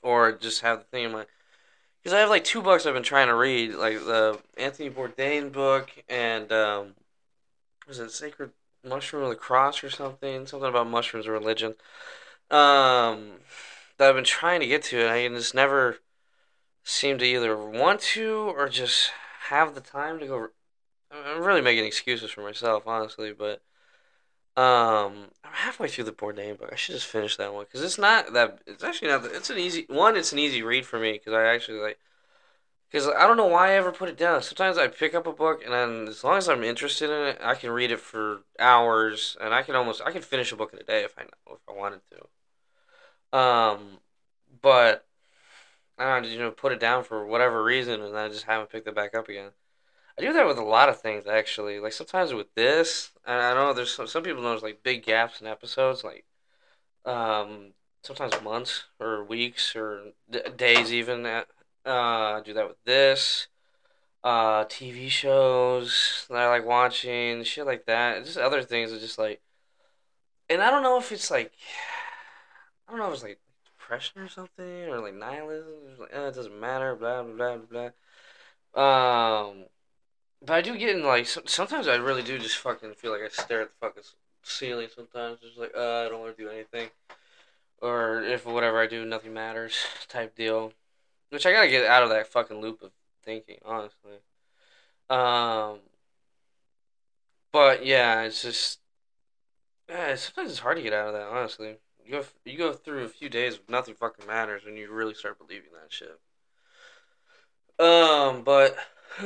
or 0.01 0.31
just 0.31 0.61
have 0.61 0.79
the 0.79 0.85
thing 0.85 1.03
in 1.05 1.11
my 1.11 1.25
because 2.01 2.13
I 2.13 2.19
have 2.19 2.29
like 2.29 2.45
two 2.45 2.61
books 2.61 2.85
I've 2.85 2.93
been 2.93 3.03
trying 3.03 3.27
to 3.27 3.35
read 3.35 3.75
like 3.75 3.99
the 3.99 4.39
Anthony 4.57 4.89
Bourdain 4.89 5.51
book 5.51 5.89
and 6.07 6.51
um 6.51 6.95
was 7.87 7.99
it 7.99 8.11
Sacred 8.11 8.51
Mushroom 8.83 9.23
of 9.23 9.29
the 9.29 9.35
Cross 9.35 9.83
or 9.83 9.89
something 9.89 10.45
something 10.45 10.69
about 10.69 10.89
mushrooms 10.89 11.25
and 11.25 11.33
religion 11.33 11.75
um 12.51 13.39
that 13.97 14.09
I've 14.09 14.15
been 14.15 14.23
trying 14.23 14.59
to 14.59 14.67
get 14.67 14.83
to 14.83 15.01
and 15.01 15.09
I 15.09 15.27
just 15.29 15.55
never 15.55 15.97
seem 16.87 17.17
to 17.17 17.25
either 17.25 17.57
want 17.57 17.99
to 17.99 18.53
or 18.55 18.69
just 18.69 19.11
have 19.49 19.75
the 19.75 19.81
time 19.81 20.19
to 20.19 20.25
go. 20.25 20.47
I'm 21.11 21.43
really 21.43 21.61
making 21.61 21.85
excuses 21.85 22.31
for 22.31 22.41
myself, 22.41 22.83
honestly, 22.87 23.33
but 23.33 23.61
um, 24.55 25.27
I'm 25.43 25.53
halfway 25.53 25.89
through 25.89 26.05
the 26.05 26.11
Bourdain 26.13 26.57
book. 26.57 26.69
I 26.71 26.75
should 26.75 26.95
just 26.95 27.07
finish 27.07 27.35
that 27.37 27.53
one 27.53 27.65
because 27.65 27.83
it's 27.83 27.97
not 27.97 28.33
that. 28.33 28.59
It's 28.65 28.83
actually 28.83 29.09
not. 29.09 29.25
It's 29.25 29.49
an 29.49 29.57
easy 29.57 29.85
one. 29.89 30.15
It's 30.15 30.31
an 30.31 30.39
easy 30.39 30.63
read 30.63 30.85
for 30.85 30.97
me 30.97 31.13
because 31.13 31.33
I 31.33 31.43
actually 31.53 31.79
like. 31.79 31.99
Because 32.89 33.07
I 33.07 33.27
don't 33.27 33.37
know 33.37 33.47
why 33.47 33.71
I 33.71 33.73
ever 33.73 33.91
put 33.91 34.09
it 34.09 34.17
down. 34.17 34.41
Sometimes 34.41 34.77
I 34.77 34.87
pick 34.87 35.13
up 35.13 35.27
a 35.27 35.33
book 35.33 35.61
and 35.63 35.73
then 35.73 36.07
as 36.07 36.23
long 36.23 36.37
as 36.37 36.47
I'm 36.47 36.63
interested 36.63 37.09
in 37.09 37.27
it, 37.27 37.39
I 37.43 37.55
can 37.55 37.71
read 37.71 37.91
it 37.91 37.99
for 37.99 38.43
hours 38.59 39.35
and 39.41 39.53
I 39.53 39.61
can 39.61 39.75
almost 39.75 40.01
I 40.05 40.11
can 40.11 40.21
finish 40.21 40.51
a 40.51 40.55
book 40.55 40.71
in 40.73 40.79
a 40.79 40.83
day 40.83 41.03
if 41.03 41.13
I 41.17 41.23
if 41.23 41.59
I 41.67 41.73
wanted 41.73 42.01
to. 42.11 43.37
Um, 43.37 43.99
but 44.61 45.05
I 45.97 46.05
don't 46.05 46.23
know, 46.23 46.29
you 46.29 46.39
know, 46.39 46.51
put 46.51 46.71
it 46.71 46.79
down 46.79 47.03
for 47.03 47.25
whatever 47.25 47.63
reason, 47.63 48.01
and 48.01 48.17
I 48.17 48.29
just 48.29 48.45
haven't 48.45 48.69
picked 48.69 48.87
it 48.87 48.95
back 48.95 49.15
up 49.15 49.29
again. 49.29 49.51
I 50.17 50.21
do 50.21 50.33
that 50.33 50.47
with 50.47 50.57
a 50.57 50.63
lot 50.63 50.89
of 50.89 51.01
things, 51.01 51.27
actually. 51.27 51.79
Like 51.79 51.93
sometimes 51.93 52.33
with 52.33 52.53
this, 52.55 53.11
and 53.25 53.41
I 53.41 53.53
don't 53.53 53.67
know 53.67 53.73
there's 53.73 53.93
some, 53.93 54.07
some 54.07 54.23
people 54.23 54.43
notice 54.43 54.63
like 54.63 54.83
big 54.83 55.03
gaps 55.03 55.41
in 55.41 55.47
episodes, 55.47 56.03
like 56.03 56.25
um, 57.05 57.73
sometimes 58.03 58.41
months 58.43 58.85
or 58.99 59.23
weeks 59.23 59.75
or 59.75 60.13
d- 60.29 60.41
days 60.55 60.93
even. 60.93 61.25
At, 61.25 61.47
uh, 61.87 62.41
do 62.41 62.53
that 62.53 62.67
with 62.67 62.83
this. 62.83 63.47
Uh, 64.23 64.65
TV 64.65 65.09
shows 65.09 66.25
that 66.29 66.37
I 66.37 66.49
like 66.49 66.65
watching, 66.65 67.43
shit 67.43 67.65
like 67.65 67.85
that. 67.85 68.25
Just 68.25 68.37
other 68.37 68.61
things 68.61 68.91
that 68.91 68.99
just 68.99 69.17
like, 69.17 69.41
and 70.49 70.61
I 70.61 70.69
don't 70.69 70.83
know 70.83 70.97
if 70.97 71.11
it's 71.11 71.31
like, 71.31 71.53
I 72.87 72.91
don't 72.91 72.99
know 72.99 73.07
if 73.07 73.13
it's 73.13 73.23
like 73.23 73.39
depression 73.65 74.21
or 74.21 74.27
something 74.27 74.89
or 74.89 74.99
like 74.99 75.13
nihilism. 75.13 75.73
Like, 75.99 76.09
eh, 76.11 76.27
it 76.27 76.35
doesn't 76.35 76.59
matter. 76.59 76.95
Blah 76.95 77.23
blah 77.23 77.57
blah 77.57 77.91
blah. 78.73 79.49
Um, 79.49 79.65
but 80.45 80.53
I 80.53 80.61
do 80.61 80.77
get 80.77 80.95
in 80.95 81.03
like 81.03 81.25
some, 81.27 81.43
sometimes 81.47 81.87
I 81.87 81.95
really 81.95 82.23
do 82.23 82.37
just 82.37 82.57
fucking 82.57 82.93
feel 82.95 83.11
like 83.11 83.21
I 83.21 83.29
stare 83.29 83.61
at 83.61 83.69
the 83.69 83.87
fucking 83.87 84.03
ceiling. 84.43 84.87
Sometimes 84.93 85.39
just 85.39 85.57
like 85.57 85.71
uh, 85.75 86.05
I 86.05 86.09
don't 86.09 86.19
want 86.19 86.37
to 86.37 86.43
do 86.43 86.49
anything, 86.49 86.89
or 87.81 88.21
if 88.23 88.45
whatever 88.45 88.81
I 88.81 88.87
do, 88.87 89.05
nothing 89.05 89.33
matters 89.33 89.75
type 90.09 90.35
deal. 90.35 90.73
Which 91.29 91.45
I 91.45 91.51
gotta 91.51 91.69
get 91.69 91.85
out 91.85 92.03
of 92.03 92.09
that 92.09 92.27
fucking 92.27 92.61
loop 92.61 92.81
of 92.81 92.91
thinking, 93.23 93.59
honestly. 93.65 94.19
Um, 95.09 95.79
but 97.51 97.85
yeah, 97.85 98.23
it's 98.23 98.41
just 98.41 98.79
yeah, 99.89 100.15
sometimes 100.15 100.51
it's 100.51 100.59
hard 100.59 100.77
to 100.77 100.83
get 100.83 100.93
out 100.93 101.07
of 101.07 101.13
that. 101.13 101.27
Honestly, 101.27 101.77
you 102.05 102.11
go 102.11 102.23
you 102.45 102.57
go 102.57 102.73
through 102.73 103.03
a 103.03 103.09
few 103.09 103.29
days 103.29 103.55
of 103.55 103.69
nothing 103.69 103.95
fucking 103.95 104.25
matters, 104.25 104.63
and 104.65 104.77
you 104.77 104.91
really 104.91 105.13
start 105.13 105.37
believing 105.37 105.71
that 105.73 105.91
shit. 105.91 106.19
Um, 107.79 108.43
but 108.43 108.75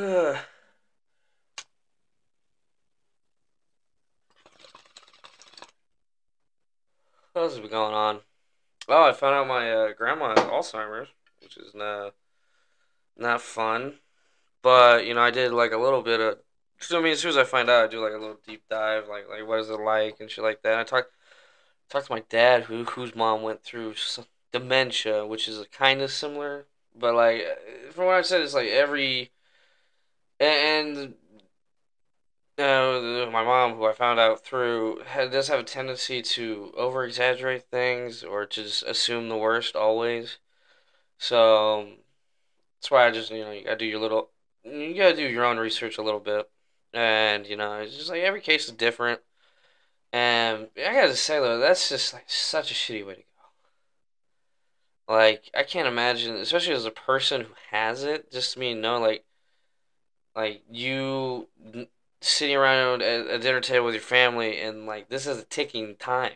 what 7.34 7.41
else 7.41 7.53
has 7.53 7.62
been 7.62 7.70
going 7.70 7.93
on? 7.93 8.20
Oh, 8.88 9.03
I 9.10 9.13
found 9.13 9.36
out 9.36 9.48
my 9.48 9.72
uh, 9.72 9.93
grandma 9.93 10.29
has 10.29 10.39
Alzheimer's, 10.39 11.10
which 11.55 11.65
is 11.65 11.74
not 11.75 12.13
not 13.17 13.41
fun. 13.41 13.96
But 14.62 15.05
you 15.05 15.13
know, 15.13 15.22
I 15.22 15.31
did 15.31 15.51
like 15.51 15.72
a 15.72 15.77
little 15.77 16.01
bit 16.01 16.20
of. 16.20 16.39
So 16.79 17.00
I 17.00 17.03
mean, 17.03 17.13
as 17.13 17.20
soon 17.20 17.29
as 17.31 17.38
I 17.38 17.43
find 17.43 17.70
out, 17.70 17.86
I 17.86 17.88
do 17.88 18.01
like 18.01 18.13
a 18.13 18.17
little 18.17 18.39
deep 18.46 18.63
dive, 18.70 19.08
like 19.08 19.29
like 19.29 19.48
what 19.48 19.60
is 19.60 19.70
it 19.70 19.79
like 19.79 20.20
and 20.20 20.29
shit 20.29 20.43
like 20.43 20.62
that. 20.63 20.79
I 20.79 20.84
talked 20.84 21.12
talked 21.89 22.08
to 22.08 22.13
my 22.13 22.24
dad, 22.29 22.63
who 22.63 22.84
whose 22.86 23.15
mom 23.15 23.41
went 23.41 23.63
through 23.63 23.96
dementia, 24.51 25.25
which 25.25 25.48
is 25.48 25.63
kind 25.72 26.01
of 26.01 26.12
similar, 26.12 26.65
but 26.96 27.15
like 27.15 27.46
from 27.91 28.05
what 28.05 28.15
I've 28.15 28.25
said, 28.25 28.41
it's 28.41 28.53
like 28.53 28.70
every 28.70 29.31
and 30.39 31.15
uh, 32.58 33.27
my 33.31 33.43
mom, 33.43 33.75
who 33.75 33.86
I 33.86 33.93
found 33.93 34.20
out 34.20 34.43
through, 34.43 35.01
had, 35.05 35.31
does 35.31 35.48
have 35.48 35.60
a 35.60 35.63
tendency 35.63 36.22
to 36.22 36.72
over 36.77 37.03
exaggerate 37.05 37.63
things 37.63 38.24
or 38.24 38.46
to 38.46 38.63
just 38.63 38.84
assume 38.84 39.29
the 39.29 39.38
worst 39.38 39.75
always. 39.75 40.38
So 41.22 41.88
that's 42.80 42.90
why 42.90 43.06
I 43.08 43.12
just 43.12 43.30
you 43.30 43.44
know 43.44 43.51
you 43.51 43.63
gotta 43.63 43.78
do 43.78 43.86
your 43.86 44.00
little 44.00 44.32
you 44.63 44.96
gotta 44.96 45.16
do 45.16 45.28
your 45.28 45.46
own 45.46 45.60
research 45.60 46.00
a 46.00 46.01
little 46.01 46.20
bit, 46.20 46.50
and 46.94 47.46
you 47.46 47.56
know 47.56 47.75
it's 47.75 47.96
just 47.96 48.10
like 48.10 48.24
every 48.24 48.42
case 48.42 48.66
is 48.66 48.72
different. 48.72 49.22
And 50.12 50.70
I 50.75 50.94
gotta 50.94 51.16
say 51.16 51.40
though, 51.40 51.60
that's 51.60 51.90
just 51.90 52.12
like 52.13 52.25
such 52.28 52.72
a 52.72 52.74
shitty 52.74 53.06
way 53.06 53.13
to 53.16 53.22
go. 55.08 55.13
Like 55.13 55.51
I 55.54 55.62
can't 55.62 55.88
imagine, 55.88 56.38
especially 56.38 56.74
as 56.74 56.86
a 56.86 56.92
person 56.92 57.42
who 57.42 57.54
has 57.70 58.04
it, 58.04 58.32
just 58.32 58.58
me 58.58 58.74
know 58.74 59.00
like 59.00 59.24
like 60.36 60.63
you 60.72 61.48
sitting 62.22 62.56
around 62.56 63.04
a 63.04 63.38
dinner 63.38 63.62
table 63.62 63.86
with 63.86 63.94
your 63.94 64.01
family 64.01 64.60
and 64.60 64.88
like 64.88 65.08
this 65.10 65.28
is 65.28 65.38
a 65.38 65.46
ticking 65.46 65.98
time. 65.98 66.34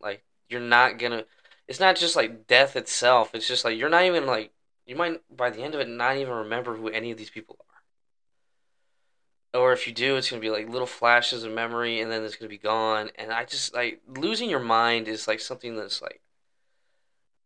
Like 0.00 0.22
you're 0.48 0.60
not 0.60 0.98
gonna. 1.00 1.24
It's 1.70 1.78
not 1.78 1.94
just 1.94 2.16
like 2.16 2.48
death 2.48 2.74
itself. 2.74 3.30
It's 3.32 3.46
just 3.46 3.64
like 3.64 3.78
you're 3.78 3.88
not 3.88 4.02
even 4.02 4.26
like 4.26 4.50
you 4.86 4.96
might 4.96 5.20
by 5.34 5.50
the 5.50 5.62
end 5.62 5.76
of 5.76 5.80
it 5.80 5.88
not 5.88 6.16
even 6.16 6.32
remember 6.32 6.76
who 6.76 6.88
any 6.88 7.12
of 7.12 7.16
these 7.16 7.30
people 7.30 7.58
are. 9.54 9.60
Or 9.60 9.72
if 9.72 9.86
you 9.86 9.92
do, 9.92 10.16
it's 10.16 10.28
gonna 10.28 10.42
be 10.42 10.50
like 10.50 10.68
little 10.68 10.88
flashes 10.88 11.44
of 11.44 11.52
memory 11.52 12.00
and 12.00 12.10
then 12.10 12.24
it's 12.24 12.34
gonna 12.34 12.48
be 12.48 12.58
gone. 12.58 13.10
And 13.14 13.30
I 13.30 13.44
just 13.44 13.72
like 13.72 14.00
losing 14.08 14.50
your 14.50 14.58
mind 14.58 15.06
is 15.06 15.28
like 15.28 15.38
something 15.38 15.76
that's 15.76 16.02
like 16.02 16.20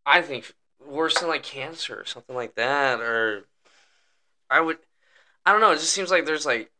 I 0.06 0.22
think 0.22 0.54
worse 0.82 1.18
than 1.20 1.28
like 1.28 1.42
cancer 1.42 2.00
or 2.00 2.06
something 2.06 2.34
like 2.34 2.54
that. 2.54 3.00
Or 3.00 3.44
I 4.48 4.62
would 4.62 4.78
I 5.44 5.52
don't 5.52 5.60
know. 5.60 5.72
It 5.72 5.80
just 5.80 5.92
seems 5.92 6.10
like 6.10 6.24
there's 6.24 6.46
like 6.46 6.70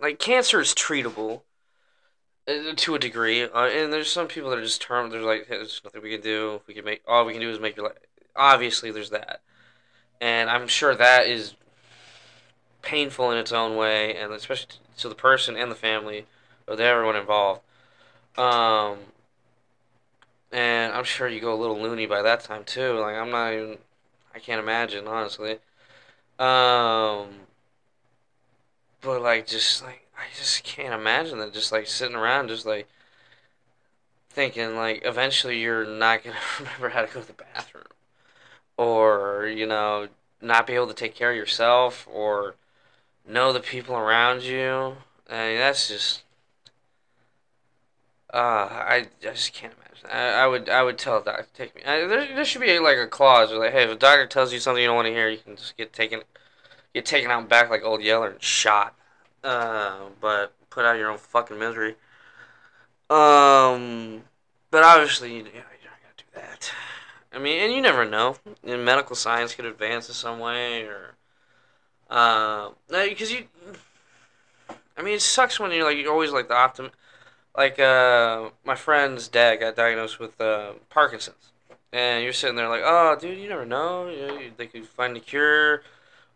like 0.00 0.18
cancer 0.18 0.60
is 0.60 0.74
treatable 0.74 1.42
to 2.76 2.94
a 2.94 2.98
degree, 2.98 3.42
uh, 3.42 3.66
and 3.66 3.92
there's 3.92 4.10
some 4.10 4.26
people 4.26 4.50
that 4.50 4.58
are 4.58 4.62
just 4.62 4.80
term. 4.80 5.10
There's 5.10 5.24
like 5.24 5.46
hey, 5.48 5.56
there's 5.56 5.80
nothing 5.84 6.02
we 6.02 6.10
can 6.10 6.20
do. 6.20 6.60
We 6.66 6.74
can 6.74 6.84
make 6.84 7.02
all 7.06 7.24
we 7.24 7.32
can 7.32 7.42
do 7.42 7.50
is 7.50 7.60
make 7.60 7.76
your 7.76 7.86
life. 7.86 7.98
Obviously, 8.34 8.90
there's 8.90 9.10
that, 9.10 9.40
and 10.20 10.48
I'm 10.48 10.68
sure 10.68 10.94
that 10.94 11.26
is 11.26 11.54
painful 12.82 13.30
in 13.30 13.38
its 13.38 13.52
own 13.52 13.76
way, 13.76 14.16
and 14.16 14.32
especially 14.32 14.76
to 14.98 15.08
the 15.08 15.14
person 15.14 15.56
and 15.56 15.70
the 15.70 15.76
family, 15.76 16.26
or 16.66 16.76
to 16.76 16.82
everyone 16.82 17.16
involved. 17.16 17.60
Um, 18.36 18.98
and 20.52 20.92
I'm 20.92 21.04
sure 21.04 21.28
you 21.28 21.40
go 21.40 21.52
a 21.52 21.56
little 21.56 21.78
loony 21.80 22.06
by 22.06 22.22
that 22.22 22.40
time 22.40 22.64
too. 22.64 22.98
Like 22.98 23.16
I'm 23.16 23.30
not 23.30 23.52
even. 23.52 23.78
I 24.34 24.38
can't 24.38 24.60
imagine 24.60 25.06
honestly. 25.06 25.58
Um, 26.38 27.28
but 29.00 29.20
like 29.20 29.46
just 29.46 29.82
like 29.84 30.07
I 30.18 30.24
just 30.36 30.64
can't 30.64 30.94
imagine 30.94 31.38
that. 31.38 31.52
Just 31.52 31.72
like 31.72 31.86
sitting 31.86 32.16
around, 32.16 32.48
just 32.48 32.66
like 32.66 32.88
thinking 34.30 34.76
like 34.76 35.02
eventually 35.04 35.60
you're 35.60 35.86
not 35.86 36.24
gonna 36.24 36.36
remember 36.58 36.90
how 36.90 37.02
to 37.02 37.12
go 37.12 37.20
to 37.20 37.26
the 37.26 37.32
bathroom. 37.32 37.84
Or 38.76 39.46
you 39.46 39.66
know 39.66 40.08
not 40.40 40.66
be 40.66 40.74
able 40.74 40.88
to 40.88 40.94
take 40.94 41.14
care 41.14 41.30
of 41.30 41.36
yourself 41.36 42.06
or 42.10 42.54
know 43.26 43.52
the 43.52 43.60
people 43.60 43.96
around 43.96 44.42
you. 44.42 44.96
I 45.28 45.48
mean, 45.48 45.58
that's 45.58 45.88
just 45.88 46.22
uh 48.32 48.36
I, 48.36 48.94
I 48.94 49.06
just 49.20 49.52
can't 49.52 49.74
imagine. 49.74 50.10
I, 50.10 50.44
I 50.44 50.46
would 50.46 50.68
I 50.68 50.82
would 50.82 50.98
tell 50.98 51.18
a 51.18 51.24
doctor 51.24 51.46
take 51.54 51.74
me 51.74 51.82
I, 51.84 52.06
there, 52.06 52.34
there 52.34 52.44
should 52.44 52.60
be 52.60 52.78
like 52.78 52.98
a 52.98 53.06
clause 53.06 53.52
like 53.52 53.72
hey 53.72 53.84
if 53.84 53.90
a 53.90 53.94
doctor 53.96 54.26
tells 54.26 54.52
you 54.52 54.60
something 54.60 54.82
you 54.82 54.88
don't 54.88 54.96
want 54.96 55.06
to 55.06 55.12
hear 55.12 55.28
you 55.28 55.38
can 55.38 55.56
just 55.56 55.76
get 55.76 55.92
taken 55.92 56.22
get 56.94 57.06
taken 57.06 57.30
out 57.30 57.48
back 57.48 57.70
like 57.70 57.82
old 57.82 58.02
Yeller 58.02 58.30
and 58.30 58.42
shot 58.42 58.94
uh 59.44 60.00
but 60.20 60.52
put 60.70 60.84
out 60.84 60.98
your 60.98 61.10
own 61.10 61.18
fucking 61.18 61.58
misery 61.58 61.94
um 63.10 64.22
but 64.70 64.84
obviously, 64.84 65.34
you, 65.36 65.42
know, 65.42 65.50
you're 65.50 65.62
not 65.62 66.00
gonna 66.02 66.14
do 66.16 66.24
that. 66.34 66.72
I 67.32 67.38
mean, 67.38 67.60
and 67.62 67.72
you 67.72 67.80
never 67.80 68.04
know. 68.04 68.36
And 68.64 68.84
medical 68.84 69.16
science 69.16 69.54
could 69.54 69.64
advance 69.64 70.08
in 70.08 70.14
some 70.14 70.38
way, 70.38 70.82
or 70.84 71.14
uh, 72.10 72.70
because 72.88 73.32
you. 73.32 73.44
I 74.96 75.02
mean, 75.02 75.14
it 75.14 75.22
sucks 75.22 75.60
when 75.60 75.70
you're 75.70 75.84
like 75.84 75.96
you're 75.96 76.12
always 76.12 76.32
like 76.32 76.48
the 76.48 76.54
optim. 76.54 76.90
Like 77.56 77.78
uh, 77.78 78.50
my 78.64 78.74
friend's 78.74 79.28
dad 79.28 79.56
got 79.56 79.76
diagnosed 79.76 80.18
with 80.18 80.40
uh, 80.40 80.72
Parkinson's, 80.90 81.52
and 81.92 82.24
you're 82.24 82.32
sitting 82.32 82.56
there 82.56 82.68
like, 82.68 82.82
oh, 82.84 83.16
dude, 83.18 83.38
you 83.38 83.48
never 83.48 83.64
know. 83.64 84.08
You 84.08 84.26
know 84.26 84.40
they 84.56 84.66
could 84.66 84.86
find 84.86 85.16
a 85.16 85.20
cure, 85.20 85.82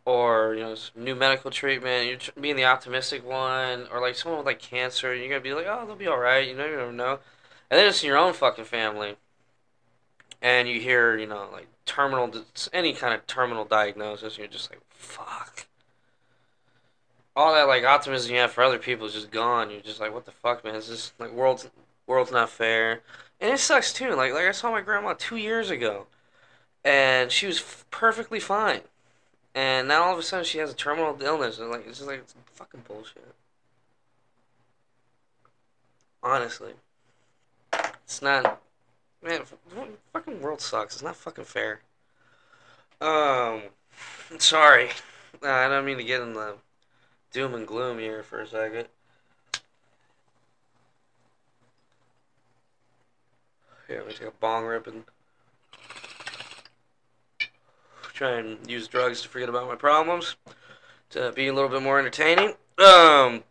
or 0.05 0.55
you 0.55 0.61
know, 0.63 0.77
new 0.97 1.15
medical 1.15 1.51
treatment. 1.51 2.09
You're 2.09 2.43
being 2.43 2.57
the 2.57 2.65
optimistic 2.65 3.27
one, 3.27 3.87
or 3.93 4.01
like 4.01 4.17
someone 4.17 4.39
with 4.39 4.47
like 4.47 4.59
cancer. 4.61 5.15
You're 5.15 5.29
gonna 5.29 5.41
be 5.41 5.55
like, 5.55 5.67
oh, 5.69 5.87
they'll 5.87 5.97
be 5.97 6.07
all 6.07 6.19
right. 6.19 6.47
You 6.47 6.55
know, 6.57 6.67
you 6.67 6.77
never 6.77 6.93
know. 6.93 7.19
And 7.71 7.79
then 7.79 7.89
it's 7.89 8.03
in 8.03 8.09
your 8.09 8.19
own 8.19 8.35
fucking 8.35 8.65
family, 8.65 9.17
and 10.43 10.69
you 10.69 10.81
hear, 10.81 11.17
you 11.17 11.27
know, 11.27 11.49
like 11.53 11.69
terminal, 11.87 12.31
any 12.73 12.93
kind 12.93 13.15
of 13.15 13.27
terminal 13.27 13.65
diagnosis. 13.65 14.39
You're 14.39 14.47
just 14.47 14.71
like, 14.71 14.81
fuck. 14.91 15.67
All 17.35 17.55
that 17.55 17.67
like 17.67 17.85
optimism 17.85 18.33
you 18.33 18.39
have 18.41 18.53
for 18.53 18.63
other 18.63 18.79
people 18.79 19.07
is 19.07 19.15
just 19.15 19.31
gone. 19.31 19.71
You're 19.71 19.81
just 19.81 20.01
like, 20.01 20.13
what 20.13 20.27
the 20.27 20.33
fuck, 20.33 20.65
man? 20.65 20.75
It's 20.75 20.89
just 20.89 21.19
like 21.19 21.33
world's 21.33 21.71
world's 22.07 22.33
not 22.33 22.51
fair. 22.51 23.01
And 23.41 23.53
it 23.53 23.59
sucks 23.59 23.93
too. 23.93 24.15
Like 24.15 24.33
like 24.33 24.45
I 24.47 24.53
saw 24.53 24.71
my 24.71 24.83
grandma 24.83 25.15
two 25.17 25.37
years 25.37 25.71
ago, 25.71 26.07
and 26.85 27.33
she 27.33 27.47
was 27.47 27.59
f- 27.59 27.87
perfectly 27.91 28.39
fine. 28.41 28.83
And 29.55 29.89
now 29.89 30.05
all 30.05 30.13
of 30.15 30.19
a 30.19 30.23
sudden 30.23 30.45
she 30.45 30.59
has 30.59 30.73
a 30.73 30.77
terminal 30.77 31.17
illness, 31.21 31.59
and 31.59 31.71
like 31.71 31.87
it's 31.87 31.99
just 31.99 32.09
like 32.09 32.21
it's 32.21 32.35
fucking 32.55 32.85
bullshit. 32.89 33.35
Honestly, 36.23 36.73
it's 38.05 38.23
not. 38.23 38.63
Man, 39.23 39.43
fucking 40.13 40.41
world 40.41 40.61
sucks. 40.61 40.95
It's 40.95 41.03
not 41.03 41.17
fucking 41.17 41.45
fair. 41.45 41.81
Um, 43.01 43.63
sorry, 44.39 44.89
I 45.43 45.69
don't 45.69 45.85
mean 45.85 45.99
to 45.99 46.05
get 46.05 46.23
in 46.23 46.33
the 46.33 46.55
doom 47.33 47.55
and 47.55 47.67
gloom 47.67 47.99
here 47.99 48.23
for 48.23 48.41
a 48.41 48.47
second. 48.47 48.89
Here, 53.87 54.05
me 54.05 54.13
take 54.13 54.29
a 54.29 54.33
bong 54.33 54.65
rip 54.65 54.87
and 54.87 55.05
try 58.23 58.39
and 58.39 58.71
use 58.71 58.87
drugs 58.87 59.21
to 59.21 59.29
forget 59.29 59.49
about 59.49 59.67
my 59.67 59.75
problems 59.75 60.37
to 61.11 61.33
be 61.33 61.49
a 61.49 61.53
little 61.53 61.69
bit 61.69 61.83
more 61.83 61.99
entertaining. 61.99 62.55
Um, 62.79 63.43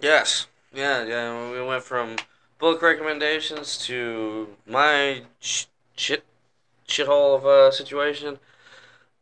yes, 0.00 0.48
yeah, 0.74 1.02
yeah. 1.04 1.50
We 1.50 1.62
went 1.64 1.82
from 1.82 2.16
book 2.58 2.82
recommendations 2.82 3.78
to 3.86 4.48
my 4.66 5.22
sh- 5.40 5.64
shit 5.96 6.24
shithole 6.86 7.36
of 7.36 7.46
a 7.46 7.72
situation. 7.72 8.38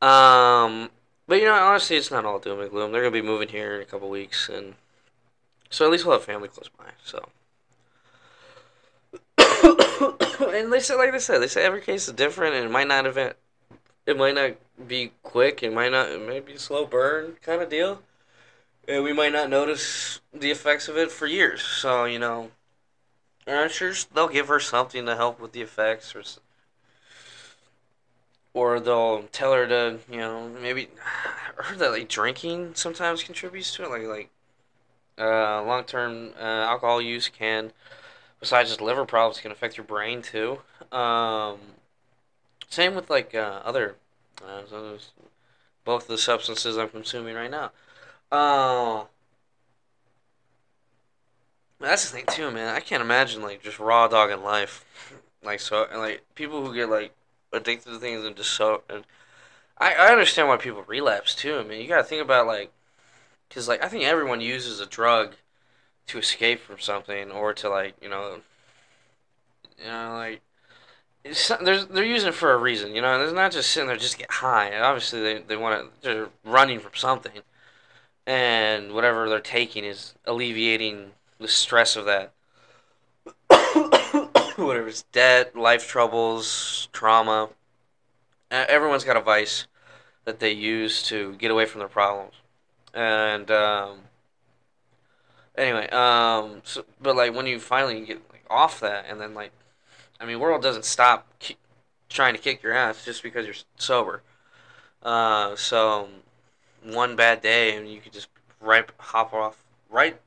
Um, 0.03 0.91
but 1.29 1.39
you 1.39 1.45
know, 1.45 1.55
honestly, 1.55 1.97
it's 1.97 2.11
not 2.11 2.25
all 2.25 2.41
doom 2.41 2.59
and 2.59 2.71
gloom. 2.71 2.91
They're 2.91 3.03
gonna 3.03 3.13
be 3.13 3.23
moving 3.23 3.49
here 3.49 3.77
in 3.77 3.83
a 3.83 3.85
couple 3.85 4.11
weeks, 4.11 4.49
and 4.49 4.75
so 5.71 5.85
at 5.85 5.93
least 5.93 6.05
we'll 6.05 6.17
have 6.17 6.25
family 6.25 6.49
close 6.49 6.69
by. 6.77 6.87
So. 7.05 7.29
and 10.53 10.73
they 10.73 10.81
said, 10.81 10.97
like 10.97 11.13
they 11.13 11.21
said, 11.21 11.39
they 11.39 11.47
say 11.47 11.65
every 11.65 11.81
case 11.81 12.09
is 12.09 12.15
different, 12.15 12.57
and 12.57 12.65
it 12.65 12.71
might 12.71 12.89
not 12.89 13.07
event, 13.07 13.37
it 14.09 14.17
might 14.17 14.35
not 14.35 14.53
be 14.89 15.13
quick, 15.23 15.63
it 15.63 15.73
might 15.73 15.93
not, 15.93 16.09
it 16.09 16.27
might 16.27 16.47
be 16.47 16.57
slow 16.57 16.87
burn 16.87 17.37
kind 17.43 17.61
of 17.61 17.69
deal, 17.69 18.03
and 18.89 19.05
we 19.05 19.13
might 19.13 19.33
not 19.33 19.51
notice 19.51 20.21
the 20.33 20.51
effects 20.51 20.89
of 20.89 20.97
it 20.97 21.13
for 21.13 21.27
years. 21.27 21.63
So 21.63 22.05
you 22.07 22.19
know, 22.19 22.51
I'm 23.47 23.69
sure 23.69 23.93
they'll 24.15 24.29
give 24.29 24.49
her 24.49 24.61
something 24.61 25.05
to 25.05 25.15
help 25.17 25.39
with 25.39 25.53
the 25.53 25.61
effects, 25.61 26.15
or 26.17 26.23
or 28.55 28.81
they'll 28.81 29.25
tell 29.31 29.53
her 29.53 29.67
to, 29.69 29.99
you 30.11 30.19
know, 30.19 30.49
maybe. 30.49 30.89
I 31.59 31.65
heard 31.65 31.81
that 31.81 31.91
like 31.91 32.09
drinking 32.09 32.77
sometimes 32.77 33.25
contributes 33.25 33.75
to 33.75 33.85
it, 33.85 33.91
like 33.91 34.07
like 34.07 34.31
uh, 35.19 35.63
long 35.65 35.85
term 35.85 36.31
uh, 36.39 36.43
alcohol 36.43 37.03
use 37.03 37.29
can 37.29 37.73
besides 38.41 38.71
just 38.71 38.81
liver 38.81 39.05
problems, 39.05 39.41
can 39.41 39.51
affect 39.53 39.77
your 39.77 39.85
brain 39.85 40.23
too. 40.23 40.61
Um, 40.93 41.59
same 42.69 42.95
with 42.95 43.11
like 43.11 43.35
uh, 43.35 43.61
other, 43.65 43.97
uh, 44.47 44.63
both 45.85 46.07
the 46.07 46.19
substances 46.19 46.77
I'm 46.77 46.89
consuming 46.91 47.35
right 47.35 47.51
now. 47.51 47.73
Uh, 48.31 49.05
that's 51.81 52.11
the 52.11 52.17
thing 52.17 52.27
too, 52.27 52.51
man. 52.51 52.75
I 52.75 52.81
can't 52.81 53.03
imagine 53.03 53.43
like 53.43 53.63
just 53.63 53.79
raw 53.79 54.09
dog 54.09 54.31
in 54.31 54.43
life, 54.43 54.85
like 55.43 55.61
so, 55.61 55.87
and 55.91 56.01
like 56.01 56.23
people 56.35 56.65
who 56.65 56.75
get 56.75 56.89
like 56.91 57.13
addicted 57.53 57.91
to 57.91 57.99
things 57.99 58.25
and 58.25 58.37
just 58.37 58.51
so. 58.51 58.83
And 58.89 59.05
I 59.79 59.95
I 59.95 60.09
understand 60.13 60.49
why 60.49 60.57
people 60.59 60.85
relapse 60.87 61.35
too. 61.35 61.59
I 61.59 61.65
mean, 61.65 61.83
you 61.83 61.89
gotta 61.89 62.05
think 62.05 62.23
about 62.23 62.47
like, 62.47 62.73
cause 63.51 63.69
like 63.69 63.85
I 63.85 63.89
think 63.89 64.05
everyone 64.05 64.41
uses 64.41 64.81
a 64.81 64.87
drug 64.87 65.35
to 66.09 66.19
escape 66.19 66.61
from 66.61 66.79
something 66.81 67.31
or 67.31 67.55
to 67.55 67.69
like 67.71 67.95
you 68.03 68.09
know 68.09 68.41
you 69.79 69.87
know 69.87 70.15
like 70.15 70.41
there's 71.25 71.87
they're 71.87 72.05
using 72.05 72.29
it 72.29 72.35
for 72.35 72.53
a 72.53 72.57
reason 72.57 72.95
you 72.95 73.03
know 73.03 73.19
they're 73.19 73.35
not 73.35 73.53
just 73.53 73.71
sitting 73.71 73.89
there 73.89 73.97
just 73.97 74.19
get 74.19 74.31
high. 74.31 74.79
Obviously 74.79 75.21
they, 75.21 75.41
they 75.41 75.57
want 75.57 75.93
to 76.03 76.03
they're 76.03 76.29
running 76.45 76.81
from 76.81 76.93
something. 76.95 77.43
And 78.27 78.93
whatever 78.93 79.29
they're 79.29 79.41
taking 79.41 79.85
is 79.85 80.15
alleviating 80.27 81.13
the 81.39 81.49
stress 81.49 81.97
of 81.97 82.05
that. 82.05 82.33
Whatever 84.57 84.89
it's 84.89 85.03
debt 85.13 85.57
life 85.57 85.89
troubles 85.89 86.89
trauma. 86.93 87.49
Everyone's 88.51 89.05
got 89.05 89.17
a 89.17 89.21
vice 89.23 89.67
that 90.25 90.41
they 90.41 90.53
use 90.53 91.03
to 91.05 91.35
get 91.37 91.51
away 91.51 91.65
from 91.65 91.79
their 91.79 91.89
problems. 91.89 92.35
And 92.93 93.51
um, 93.51 94.01
Anyway, 95.59 95.89
um, 95.89 96.63
so, 96.63 96.85
but 97.01 97.17
like 97.17 97.35
when 97.35 97.47
you 97.47 97.59
finally 97.59 98.01
get 98.03 98.23
like 98.31 98.45
off 98.49 98.79
that, 98.79 99.07
and 99.09 99.21
then 99.21 99.35
like, 99.35 99.51
I 100.21 100.27
mean, 100.27 100.41
world 100.41 100.63
doesn't 100.63 100.85
stop 100.85 101.27
trying 102.09 102.35
to 102.35 102.41
kick 102.41 102.63
your 102.63 102.73
ass 102.73 103.05
just 103.05 103.23
because 103.23 103.47
you're 103.47 103.55
sober. 103.77 104.23
Uh, 105.03 105.55
so 105.57 106.09
one 106.83 107.17
bad 107.17 107.41
day, 107.41 107.77
and 107.77 107.89
you 107.89 108.01
could 108.01 108.13
just 108.13 108.29
right 108.61 108.89
hop 108.99 109.33
off, 109.33 109.65
right, 109.89 110.21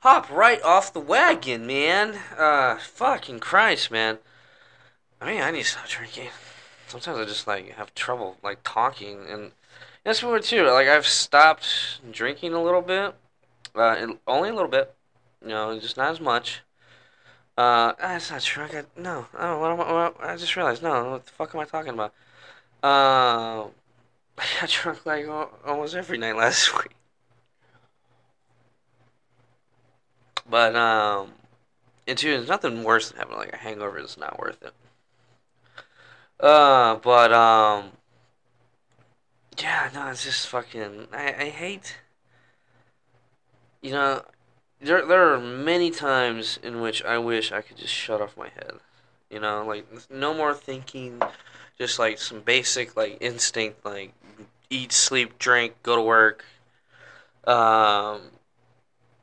hop 0.00 0.30
right 0.30 0.62
off 0.62 0.92
the 0.92 1.00
wagon, 1.00 1.66
man. 1.66 2.18
Uh, 2.36 2.76
fucking 2.76 3.40
Christ, 3.40 3.90
man. 3.90 4.18
I 5.20 5.26
mean, 5.26 5.42
I 5.42 5.50
need 5.50 5.64
to 5.64 5.68
stop 5.68 5.88
drinking. 5.88 6.28
Sometimes 6.88 7.18
I 7.18 7.24
just 7.24 7.46
like 7.46 7.70
have 7.72 7.94
trouble 7.94 8.36
like 8.42 8.60
talking, 8.64 9.26
and 9.28 9.52
that's 10.04 10.22
weird 10.22 10.44
too. 10.44 10.64
Like 10.70 10.88
I've 10.88 11.06
stopped 11.06 12.00
drinking 12.10 12.54
a 12.54 12.62
little 12.62 12.82
bit 12.82 13.14
uh, 13.76 14.06
only 14.26 14.48
a 14.48 14.54
little 14.54 14.70
bit. 14.70 14.94
You 15.42 15.48
know, 15.48 15.78
just 15.78 15.96
not 15.96 16.10
as 16.10 16.20
much. 16.20 16.62
Uh, 17.56 17.94
that's 17.98 18.30
not 18.30 18.42
true. 18.42 18.64
I 18.64 18.68
got 18.68 18.98
no. 18.98 19.26
Oh, 19.38 19.58
what 19.60 19.72
am 19.72 19.80
I, 19.80 19.92
what, 19.92 20.16
I 20.20 20.36
just 20.36 20.54
realized. 20.56 20.82
No, 20.82 21.12
what 21.12 21.24
the 21.26 21.32
fuck 21.32 21.54
am 21.54 21.60
I 21.60 21.64
talking 21.64 21.92
about? 21.92 22.12
Uh, 22.82 23.68
I 24.38 24.44
got 24.60 24.70
drunk 24.70 25.06
like 25.06 25.26
almost 25.66 25.94
every 25.94 26.18
night 26.18 26.36
last 26.36 26.76
week. 26.78 26.94
But 30.48 30.76
um, 30.76 31.32
and 32.06 32.18
two, 32.18 32.44
nothing 32.46 32.84
worse 32.84 33.10
than 33.10 33.18
having 33.18 33.36
like 33.36 33.52
a 33.52 33.56
hangover. 33.56 33.98
It's 33.98 34.18
not 34.18 34.38
worth 34.38 34.62
it. 34.62 34.74
Uh, 36.38 36.96
but 36.96 37.32
um, 37.32 37.92
yeah, 39.58 39.90
no, 39.94 40.08
it's 40.08 40.24
just 40.24 40.46
fucking. 40.48 41.08
I 41.12 41.34
I 41.34 41.48
hate 41.50 41.96
you 43.82 43.92
know, 43.92 44.22
there 44.80 45.04
there 45.06 45.32
are 45.32 45.40
many 45.40 45.90
times 45.90 46.58
in 46.62 46.80
which 46.80 47.02
I 47.04 47.18
wish 47.18 47.52
I 47.52 47.62
could 47.62 47.76
just 47.76 47.92
shut 47.92 48.20
off 48.20 48.36
my 48.36 48.48
head. 48.48 48.74
You 49.30 49.40
know, 49.40 49.64
like 49.64 49.86
no 50.10 50.34
more 50.34 50.54
thinking, 50.54 51.20
just 51.78 51.98
like 51.98 52.18
some 52.18 52.40
basic 52.40 52.96
like 52.96 53.18
instinct, 53.20 53.84
like 53.84 54.12
eat, 54.70 54.92
sleep, 54.92 55.38
drink, 55.38 55.74
go 55.82 55.96
to 55.96 56.02
work. 56.02 56.44
Um, 57.44 58.22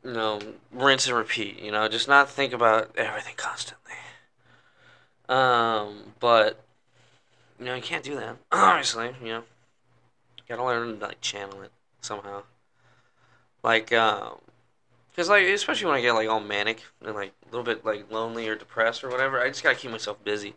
you 0.04 0.14
know, 0.14 0.40
rinse 0.72 1.08
and 1.08 1.16
repeat. 1.16 1.60
You 1.60 1.72
know, 1.72 1.88
just 1.88 2.08
not 2.08 2.30
think 2.30 2.54
about 2.54 2.98
everything 2.98 3.36
constantly. 3.38 3.94
Um, 5.30 6.14
but 6.20 6.64
you 7.60 7.66
know, 7.66 7.76
you 7.76 7.82
can't 7.82 8.04
do 8.04 8.16
that. 8.16 8.38
Obviously, 8.52 9.12
you 9.22 9.30
know, 9.30 9.44
gotta 10.50 10.64
learn 10.64 11.00
to 11.00 11.06
like 11.06 11.22
channel 11.22 11.62
it 11.62 11.72
somehow. 12.02 12.44
Like, 13.64 13.94
um, 13.94 14.40
because 15.14 15.30
like 15.30 15.46
especially 15.46 15.86
when 15.86 15.96
I 15.96 16.02
get 16.02 16.14
like 16.14 16.28
all 16.28 16.40
manic 16.40 16.82
and 17.06 17.14
like 17.14 17.34
a 17.44 17.46
little 17.46 17.64
bit 17.64 17.86
like 17.86 18.12
lonely 18.12 18.50
or 18.50 18.56
depressed 18.56 19.04
or 19.04 19.10
whatever, 19.10 19.40
I 19.40 19.48
just 19.48 19.62
gotta 19.62 19.76
keep 19.76 19.92
myself 19.92 20.24
busy. 20.24 20.56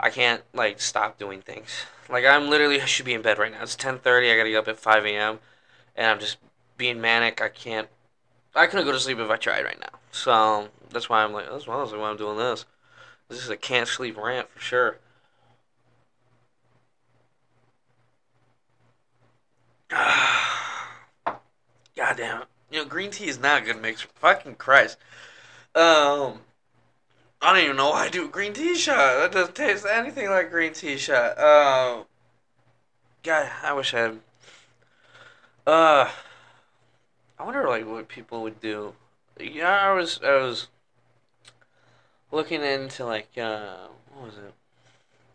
I 0.00 0.08
can't 0.10 0.42
like 0.54 0.80
stop 0.80 1.18
doing 1.18 1.42
things. 1.42 1.70
Like 2.08 2.24
I'm 2.24 2.48
literally 2.48 2.80
I 2.80 2.86
should 2.86 3.04
be 3.04 3.12
in 3.14 3.20
bed 3.22 3.38
right 3.38 3.52
now. 3.52 3.62
It's 3.62 3.76
ten 3.76 3.98
thirty. 3.98 4.30
I 4.30 4.36
gotta 4.36 4.50
get 4.50 4.58
up 4.58 4.68
at 4.68 4.78
five 4.78 5.04
a.m. 5.04 5.40
and 5.96 6.06
I'm 6.06 6.18
just 6.18 6.38
being 6.78 7.00
manic. 7.00 7.42
I 7.42 7.48
can't. 7.48 7.88
I 8.54 8.66
couldn't 8.66 8.86
go 8.86 8.92
to 8.92 9.00
sleep 9.00 9.18
if 9.18 9.30
I 9.30 9.36
tried 9.36 9.64
right 9.64 9.80
now. 9.80 9.98
So 10.12 10.68
that's 10.90 11.08
why 11.10 11.22
I'm 11.22 11.32
like 11.34 11.50
that's 11.50 11.66
why 11.66 11.74
I'm 11.76 12.16
doing 12.16 12.38
this. 12.38 12.64
This 13.28 13.42
is 13.42 13.50
a 13.50 13.56
can't 13.56 13.88
sleep 13.88 14.16
rant 14.16 14.48
for 14.50 14.60
sure. 14.60 14.98
God 21.96 22.16
damn 22.16 22.42
it. 22.42 22.48
You 22.70 22.82
know, 22.82 22.84
green 22.84 23.10
tea 23.10 23.28
is 23.28 23.38
not 23.38 23.62
a 23.62 23.64
good 23.64 23.80
mix. 23.80 24.02
Fucking 24.02 24.56
Christ. 24.56 24.96
Um, 25.74 26.40
I 27.40 27.52
don't 27.52 27.64
even 27.64 27.76
know 27.76 27.90
why 27.90 28.06
I 28.06 28.08
do 28.08 28.28
green 28.28 28.52
tea 28.52 28.74
shot. 28.76 28.96
That 28.96 29.32
doesn't 29.32 29.54
taste 29.54 29.86
anything 29.90 30.30
like 30.30 30.50
green 30.50 30.72
tea 30.72 30.96
shot. 30.96 31.38
Uh, 31.38 32.04
God, 33.22 33.50
I 33.62 33.72
wish 33.72 33.94
I 33.94 34.00
had. 34.00 34.20
Uh, 35.66 36.10
I 37.38 37.44
wonder 37.44 37.68
like 37.68 37.86
what 37.86 38.08
people 38.08 38.42
would 38.42 38.60
do. 38.60 38.94
Yeah, 39.38 39.68
I 39.68 39.92
was 39.92 40.20
I 40.22 40.36
was 40.36 40.68
looking 42.30 42.62
into 42.62 43.04
like 43.04 43.30
uh, 43.36 43.88
what 44.12 44.26
was 44.26 44.34
it? 44.38 44.54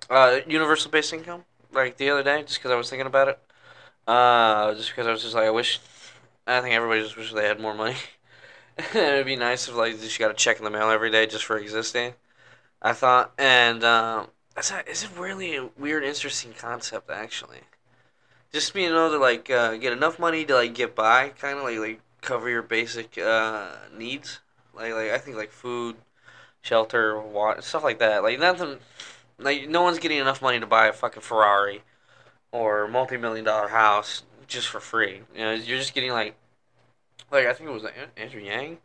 Uh, 0.10 0.40
universal 0.48 0.90
basic 0.90 1.20
income 1.20 1.44
like 1.72 1.98
the 1.98 2.10
other 2.10 2.24
day, 2.24 2.42
just 2.44 2.60
because 2.60 2.72
I 2.72 2.76
was 2.76 2.90
thinking 2.90 3.08
about 3.08 3.28
it. 3.28 3.40
Uh, 4.08 4.74
just 4.74 4.90
because 4.90 5.08
I 5.08 5.12
was 5.12 5.22
just 5.22 5.36
like, 5.36 5.46
I 5.46 5.52
wish. 5.52 5.80
I 6.50 6.62
think 6.62 6.74
everybody 6.74 7.04
just 7.04 7.16
wishes 7.16 7.34
they 7.34 7.48
had 7.48 7.60
more 7.60 7.76
money. 7.76 7.96
It'd 8.94 9.26
be 9.26 9.36
nice 9.36 9.68
if 9.68 9.76
like 9.76 10.00
just 10.00 10.18
got 10.18 10.32
a 10.32 10.34
check 10.34 10.58
in 10.58 10.64
the 10.64 10.72
mail 10.72 10.90
every 10.90 11.12
day 11.12 11.28
just 11.28 11.46
for 11.46 11.58
existing. 11.58 12.16
I 12.82 12.94
thought, 12.94 13.34
and 13.38 13.84
um, 13.84 14.28
it's 14.58 14.72
a, 14.72 15.10
really 15.20 15.60
weird, 15.78 16.04
interesting 16.04 16.54
concept 16.58 17.12
actually. 17.12 17.60
Just 18.52 18.74
being 18.74 18.90
able 18.90 19.12
to 19.12 19.20
like 19.20 19.50
uh, 19.52 19.76
get 19.78 19.94
enough 19.94 20.18
money 20.18 20.44
to 20.46 20.56
like 20.56 20.74
get 20.74 20.96
by, 20.96 21.30
kind 21.30 21.60
of 21.60 21.66
like 21.66 21.78
like 21.78 22.02
cover 22.22 22.50
your 22.50 22.64
basic 22.64 23.18
uh, 23.18 23.68
needs. 23.96 24.40
Like 24.74 24.94
like 24.94 25.12
I 25.12 25.20
think 25.20 25.38
like 25.38 25.52
food, 25.52 25.98
shelter, 26.62 27.20
water, 27.22 27.62
stuff 27.62 27.84
like 27.84 28.00
that. 28.00 28.24
Like 28.24 28.40
nothing. 28.40 28.78
Like 29.38 29.70
no 29.70 29.84
one's 29.84 30.00
getting 30.00 30.18
enough 30.18 30.42
money 30.42 30.60
to 30.60 30.66
buy 30.66 30.88
a 30.88 30.94
fucking 30.94 31.22
Ferrari 31.22 31.84
or 32.52 32.88
multi-million 32.88 33.46
dollar 33.46 33.68
house 33.68 34.24
just 34.50 34.68
for 34.68 34.80
free. 34.80 35.22
You 35.34 35.42
know, 35.42 35.54
you're 35.54 35.78
just 35.78 35.94
getting 35.94 36.12
like 36.12 36.36
like 37.32 37.46
I 37.46 37.54
think 37.54 37.70
it 37.70 37.74
was 37.74 37.86
Andrew 38.18 38.42
Yang. 38.42 38.80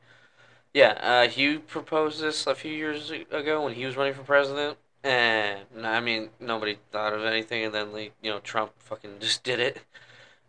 Yeah, 0.72 0.98
uh, 1.00 1.28
he 1.28 1.58
proposed 1.58 2.20
this 2.20 2.46
a 2.46 2.54
few 2.54 2.72
years 2.72 3.10
ago 3.10 3.64
when 3.64 3.74
he 3.74 3.86
was 3.86 3.96
running 3.96 4.14
for 4.14 4.22
president, 4.22 4.76
and 5.02 5.60
I 5.84 6.00
mean 6.00 6.30
nobody 6.40 6.78
thought 6.92 7.12
of 7.12 7.24
anything, 7.24 7.64
and 7.64 7.74
then 7.74 7.92
like 7.92 8.12
you 8.22 8.30
know 8.30 8.40
Trump 8.40 8.72
fucking 8.78 9.18
just 9.20 9.42
did 9.42 9.60
it, 9.60 9.80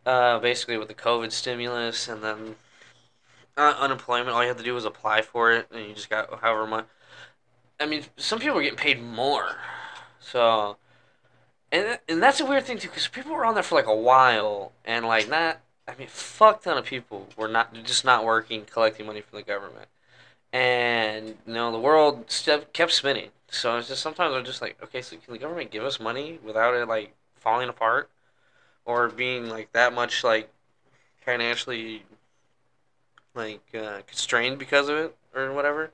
uh, 0.06 0.39
basically 0.39 0.78
with 0.78 0.88
the 0.88 0.93
COVID 0.93 1.32
stimulus, 1.32 2.08
and 2.08 2.23
then 2.23 2.56
uh, 3.58 3.75
unemployment. 3.80 4.30
All 4.30 4.41
you 4.43 4.49
had 4.49 4.58
to 4.58 4.63
do 4.63 4.73
was 4.73 4.86
apply 4.86 5.21
for 5.21 5.51
it, 5.54 5.67
and 5.71 5.88
you 5.88 5.93
just 5.93 6.10
got 6.10 6.39
however 6.41 6.67
much. 6.67 6.88
I 7.80 7.86
mean, 7.86 8.04
some 8.17 8.39
people 8.39 8.56
were 8.56 8.63
getting 8.63 8.78
paid 8.78 9.01
more, 9.01 9.58
so. 10.19 10.78
And, 11.71 11.99
and 12.08 12.23
that's 12.23 12.39
a 12.39 12.45
weird 12.45 12.65
thing 12.65 12.78
too, 12.78 12.89
because 12.89 13.08
people 13.08 13.34
were 13.34 13.45
on 13.45 13.54
there 13.54 13.63
for 13.63 13.75
like 13.75 13.88
a 13.88 13.95
while, 13.95 14.71
and 14.86 15.06
like 15.06 15.28
not 15.30 15.60
I 15.88 15.93
mean, 15.95 16.08
fuck 16.08 16.63
ton 16.63 16.78
of 16.78 16.86
people 16.86 17.28
were 17.38 17.47
not 17.47 17.73
just 17.84 18.06
not 18.06 18.25
working, 18.25 18.65
collecting 18.65 19.06
money 19.06 19.21
from 19.21 19.38
the 19.38 19.43
government, 19.43 19.88
and 20.51 21.38
you 21.45 21.54
know 21.54 21.71
the 21.71 21.80
world 21.80 22.25
kept 22.73 22.91
spinning. 22.91 23.30
So 23.49 23.78
it's 23.78 23.88
just 23.88 24.01
sometimes 24.01 24.34
I'm 24.36 24.45
just 24.45 24.62
like, 24.62 24.82
okay, 24.84 25.01
so 25.01 25.15
can 25.17 25.34
the 25.34 25.39
government 25.39 25.71
give 25.71 25.84
us 25.84 25.99
money 25.99 26.39
without 26.43 26.73
it 26.73 26.88
like 26.88 27.13
falling 27.36 27.69
apart, 27.69 28.10
or 28.86 29.10
being 29.10 29.49
like 29.49 29.71
that 29.73 29.93
much 29.93 30.23
like 30.23 30.49
financially 31.25 32.04
like 33.36 33.62
uh, 33.75 34.01
constrained 34.08 34.58
because 34.58 34.89
of 34.89 34.97
it 34.97 35.15
or 35.36 35.54
whatever? 35.54 35.91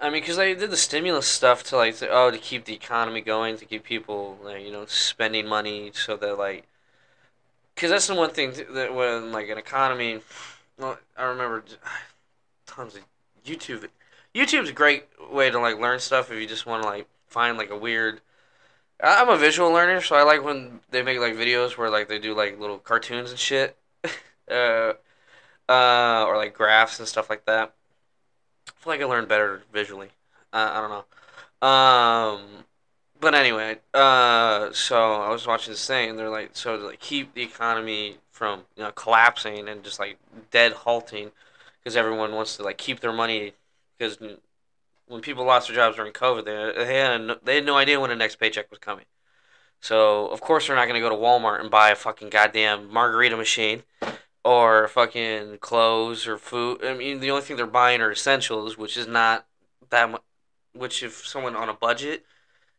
I 0.00 0.10
mean, 0.10 0.22
because 0.22 0.36
they 0.36 0.54
did 0.54 0.70
the 0.70 0.76
stimulus 0.76 1.26
stuff 1.26 1.62
to 1.64 1.76
like, 1.76 1.96
oh, 2.02 2.30
to 2.30 2.38
keep 2.38 2.64
the 2.64 2.74
economy 2.74 3.20
going, 3.20 3.56
to 3.58 3.64
keep 3.64 3.84
people, 3.84 4.38
like, 4.42 4.64
you 4.64 4.72
know, 4.72 4.86
spending 4.86 5.46
money 5.46 5.92
so 5.94 6.16
that 6.16 6.38
like 6.38 6.66
because 7.74 7.90
that's 7.90 8.06
the 8.06 8.14
one 8.14 8.30
thing 8.30 8.52
that 8.74 8.94
when 8.94 9.32
like 9.32 9.48
an 9.48 9.58
economy, 9.58 10.20
well, 10.78 10.98
I 11.16 11.24
remember 11.24 11.64
tons 12.66 12.96
of 12.96 13.02
YouTube. 13.44 13.88
YouTube's 14.34 14.70
a 14.70 14.72
great 14.72 15.04
way 15.30 15.50
to 15.50 15.58
like 15.58 15.78
learn 15.78 15.98
stuff 15.98 16.30
if 16.30 16.40
you 16.40 16.46
just 16.46 16.66
want 16.66 16.82
to 16.82 16.88
like 16.88 17.06
find 17.26 17.58
like 17.58 17.70
a 17.70 17.76
weird. 17.76 18.20
I'm 19.02 19.28
a 19.28 19.36
visual 19.36 19.70
learner, 19.70 20.00
so 20.00 20.14
I 20.14 20.22
like 20.22 20.44
when 20.44 20.80
they 20.90 21.02
make 21.02 21.18
like 21.18 21.34
videos 21.34 21.76
where 21.76 21.90
like 21.90 22.08
they 22.08 22.18
do 22.18 22.34
like 22.34 22.60
little 22.60 22.78
cartoons 22.78 23.30
and 23.30 23.38
shit, 23.38 23.76
uh, 24.50 24.92
uh, 25.68 26.24
or 26.26 26.36
like 26.36 26.54
graphs 26.54 26.98
and 27.00 27.08
stuff 27.08 27.28
like 27.28 27.44
that. 27.46 27.74
I 28.82 28.84
feel 28.84 28.92
like 28.94 29.00
I 29.00 29.04
learned 29.04 29.28
better 29.28 29.62
visually. 29.72 30.08
Uh, 30.52 30.70
I 30.72 30.80
don't 30.80 30.90
know. 30.90 31.68
Um, 31.68 32.64
but 33.20 33.32
anyway, 33.32 33.78
uh, 33.94 34.72
so 34.72 35.22
I 35.22 35.30
was 35.30 35.46
watching 35.46 35.72
this 35.72 35.86
thing, 35.86 36.10
and 36.10 36.18
they're 36.18 36.28
like, 36.28 36.50
so 36.54 36.76
to 36.76 36.86
like 36.86 36.98
keep 36.98 37.32
the 37.32 37.42
economy 37.42 38.16
from 38.32 38.62
you 38.76 38.82
know 38.82 38.90
collapsing 38.90 39.68
and 39.68 39.84
just 39.84 40.00
like 40.00 40.18
dead 40.50 40.72
halting, 40.72 41.30
because 41.78 41.96
everyone 41.96 42.32
wants 42.32 42.56
to 42.56 42.64
like 42.64 42.76
keep 42.76 42.98
their 42.98 43.12
money, 43.12 43.52
because 43.96 44.18
when 45.06 45.20
people 45.20 45.44
lost 45.44 45.68
their 45.68 45.76
jobs 45.76 45.94
during 45.94 46.12
COVID, 46.12 46.44
they 46.44 46.84
they 46.84 46.98
had 46.98 47.20
no, 47.20 47.36
they 47.40 47.54
had 47.54 47.64
no 47.64 47.76
idea 47.76 48.00
when 48.00 48.10
the 48.10 48.16
next 48.16 48.36
paycheck 48.40 48.68
was 48.68 48.80
coming. 48.80 49.04
So 49.80 50.26
of 50.26 50.40
course 50.40 50.66
they're 50.66 50.74
not 50.74 50.88
gonna 50.88 50.98
go 50.98 51.08
to 51.08 51.14
Walmart 51.14 51.60
and 51.60 51.70
buy 51.70 51.90
a 51.90 51.94
fucking 51.94 52.30
goddamn 52.30 52.92
margarita 52.92 53.36
machine, 53.36 53.84
or 54.44 54.88
fucking 54.88 55.58
clothes 55.58 56.26
or 56.26 56.38
food. 56.38 56.84
I 56.84 56.94
mean, 56.94 57.20
the 57.20 57.30
only 57.30 57.42
thing 57.42 57.56
they're 57.56 57.66
buying 57.66 58.00
are 58.00 58.10
essentials, 58.10 58.76
which 58.76 58.96
is 58.96 59.06
not 59.06 59.46
that 59.90 60.10
much. 60.10 60.22
Which 60.74 61.02
if 61.02 61.26
someone 61.26 61.54
on 61.54 61.68
a 61.68 61.74
budget 61.74 62.24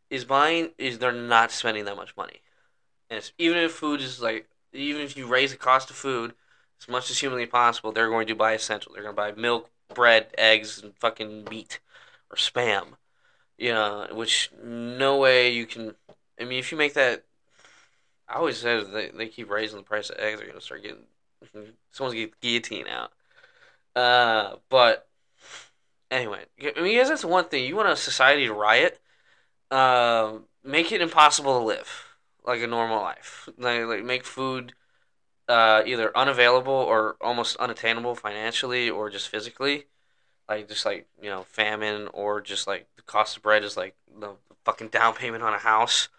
is 0.10 0.26
buying 0.26 0.72
is 0.78 0.98
they're 0.98 1.12
not 1.12 1.52
spending 1.52 1.86
that 1.86 1.96
much 1.96 2.18
money. 2.18 2.42
And 3.10 3.32
even 3.38 3.60
if 3.60 3.72
food 3.72 4.02
is 4.02 4.20
like 4.22 4.48
even 4.74 5.02
if 5.02 5.16
you 5.16 5.28
raise 5.28 5.52
the 5.52 5.58
cost 5.58 5.90
of 5.92 5.96
food 5.96 6.34
as 6.82 6.88
much 6.88 7.12
as 7.12 7.20
humanly 7.20 7.46
possible, 7.46 7.92
they're 7.92 8.10
going 8.10 8.28
to 8.28 8.36
buy 8.36 8.54
essential. 8.54 8.94
They're 8.94 9.04
going 9.04 9.16
to 9.16 9.22
buy 9.22 9.32
milk, 9.32 9.70
bread, 9.94 10.28
eggs, 10.38 10.82
and 10.82 10.96
fucking 10.98 11.46
meat 11.46 11.80
or 12.32 12.36
spam. 12.36 12.96
You 13.58 13.74
know, 13.74 14.08
which 14.12 14.50
no 14.64 15.18
way 15.18 15.52
you 15.52 15.66
can. 15.68 15.96
I 16.40 16.46
mean, 16.46 16.60
if 16.60 16.72
you 16.72 16.78
make 16.78 16.96
that, 16.96 17.24
I 18.28 18.36
always 18.36 18.58
said 18.58 18.92
they 18.92 19.10
they 19.10 19.28
keep 19.28 19.50
raising 19.52 19.78
the 19.78 19.84
price 19.84 20.10
of 20.10 20.18
eggs, 20.18 20.40
they're 20.40 20.48
going 20.48 20.60
to 20.60 20.66
start 20.66 20.82
getting 20.82 21.06
someone's 21.92 22.16
getting 22.16 22.34
guillotine 22.42 22.88
out. 22.88 23.12
Uh, 23.96 24.56
but 24.70 25.08
anyway, 26.12 26.46
I 26.62 26.82
mean, 26.82 26.94
guess 26.96 27.10
that's 27.10 27.26
one 27.26 27.46
thing. 27.46 27.66
You 27.66 27.76
want 27.76 27.90
a 27.90 27.96
society 27.96 28.48
to 28.48 28.54
riot? 28.54 29.00
uh, 29.72 30.34
make 30.64 30.92
it 30.92 31.02
impossible 31.02 31.60
to 31.60 31.66
live 31.66 32.18
like 32.46 32.62
a 32.62 32.68
normal 32.68 33.02
life. 33.02 33.50
Like, 33.58 33.86
like 33.86 34.04
make 34.04 34.26
food 34.26 34.74
uh, 35.50 35.84
either 35.86 36.16
unavailable 36.18 36.74
or 36.74 37.18
almost 37.22 37.58
unattainable 37.58 38.16
financially 38.16 38.90
or 38.90 39.10
just 39.10 39.30
physically. 39.30 39.86
Like 40.50 40.68
just 40.68 40.86
like 40.86 41.08
you 41.22 41.30
know 41.30 41.44
famine 41.44 42.10
or 42.14 42.42
just 42.42 42.68
like 42.68 42.88
the 42.98 43.04
cost 43.04 43.38
of 43.38 43.44
bread 43.44 43.64
is 43.64 43.78
like 43.78 43.96
the 44.20 44.34
fucking 44.66 44.90
down 44.90 45.16
payment 45.16 45.44
on 45.44 45.54
a 45.54 45.60
house. 45.60 46.10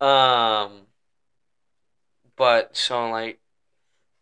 Um, 0.00 0.86
but 2.36 2.76
so 2.76 3.10
like 3.10 3.39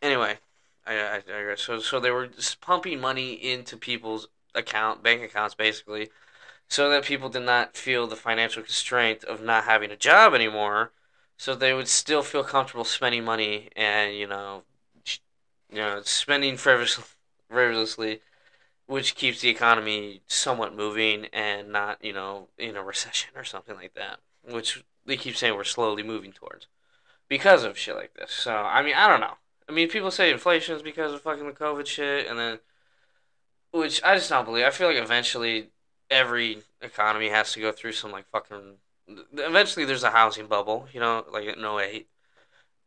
anyway, 0.03 0.39
I, 0.87 0.95
I, 0.95 1.23
I 1.53 1.55
so 1.57 1.79
so 1.81 2.01
they 2.01 2.11
were 2.11 2.27
just 2.27 2.61
pumping 2.61 3.01
money 3.01 3.33
into 3.33 3.77
people's 3.77 4.29
account 4.55 5.03
bank 5.03 5.23
accounts 5.23 5.55
basically 5.55 6.11
so 6.69 6.91
that 6.91 7.05
people 7.05 7.29
did 7.29 7.43
not 7.43 7.77
feel 7.77 8.07
the 8.07 8.17
financial 8.17 8.63
constraint 8.63 9.25
of 9.25 9.43
not 9.43 9.65
having 9.65 9.91
a 9.91 9.97
job 9.97 10.35
anymore. 10.35 10.93
So 11.37 11.55
they 11.55 11.73
would 11.73 11.89
still 11.89 12.23
feel 12.23 12.45
comfortable 12.45 12.85
spending 12.85 13.25
money 13.25 13.71
and 13.77 14.15
you 14.17 14.27
know 14.27 14.65
you 15.71 15.79
know 15.79 16.01
spending 16.05 16.57
frivolously 17.51 18.21
which 18.87 19.15
keeps 19.15 19.41
the 19.41 19.51
economy 19.51 20.23
somewhat 20.27 20.75
moving 20.75 21.27
and 21.33 21.71
not 21.71 22.03
you 22.05 22.13
know 22.13 22.49
in 22.59 22.77
a 22.77 22.83
recession 22.83 23.31
or 23.37 23.45
something 23.45 23.77
like 23.77 23.95
that 23.95 24.19
which 24.43 24.85
they 25.07 25.17
keep 25.17 25.37
saying 25.37 25.55
we're 25.55 25.65
slowly 25.65 26.03
moving 26.03 26.33
towards 26.33 26.67
because 27.29 27.65
of 27.65 27.79
shit 27.79 27.95
like 27.95 28.15
this. 28.15 28.33
So 28.33 28.55
i 28.55 28.83
mean 28.83 28.95
i 28.95 29.09
don't 29.09 29.21
know 29.21 29.35
i 29.69 29.73
mean 29.73 29.89
people 29.89 30.11
say 30.11 30.31
inflation 30.31 30.75
is 30.75 30.83
because 30.83 31.13
of 31.13 31.21
fucking 31.21 31.47
the 31.47 31.53
covid 31.53 31.87
shit 31.87 32.27
and 32.27 32.39
then 32.39 32.59
which 33.71 34.03
i 34.03 34.15
just 34.15 34.31
don't 34.31 34.45
believe 34.45 34.65
i 34.65 34.71
feel 34.71 34.89
like 34.89 34.97
eventually 34.97 35.69
every 36.11 36.59
economy 36.81 37.29
has 37.29 37.53
to 37.53 37.61
go 37.61 37.73
through 37.73 37.93
some 37.93 38.13
like 38.13 38.27
fucking. 38.29 38.77
Eventually, 39.33 39.85
there's 39.85 40.03
a 40.03 40.11
housing 40.11 40.47
bubble, 40.47 40.87
you 40.93 41.01
know, 41.01 41.25
like 41.33 41.45
in 41.45 41.65
08. 41.65 42.09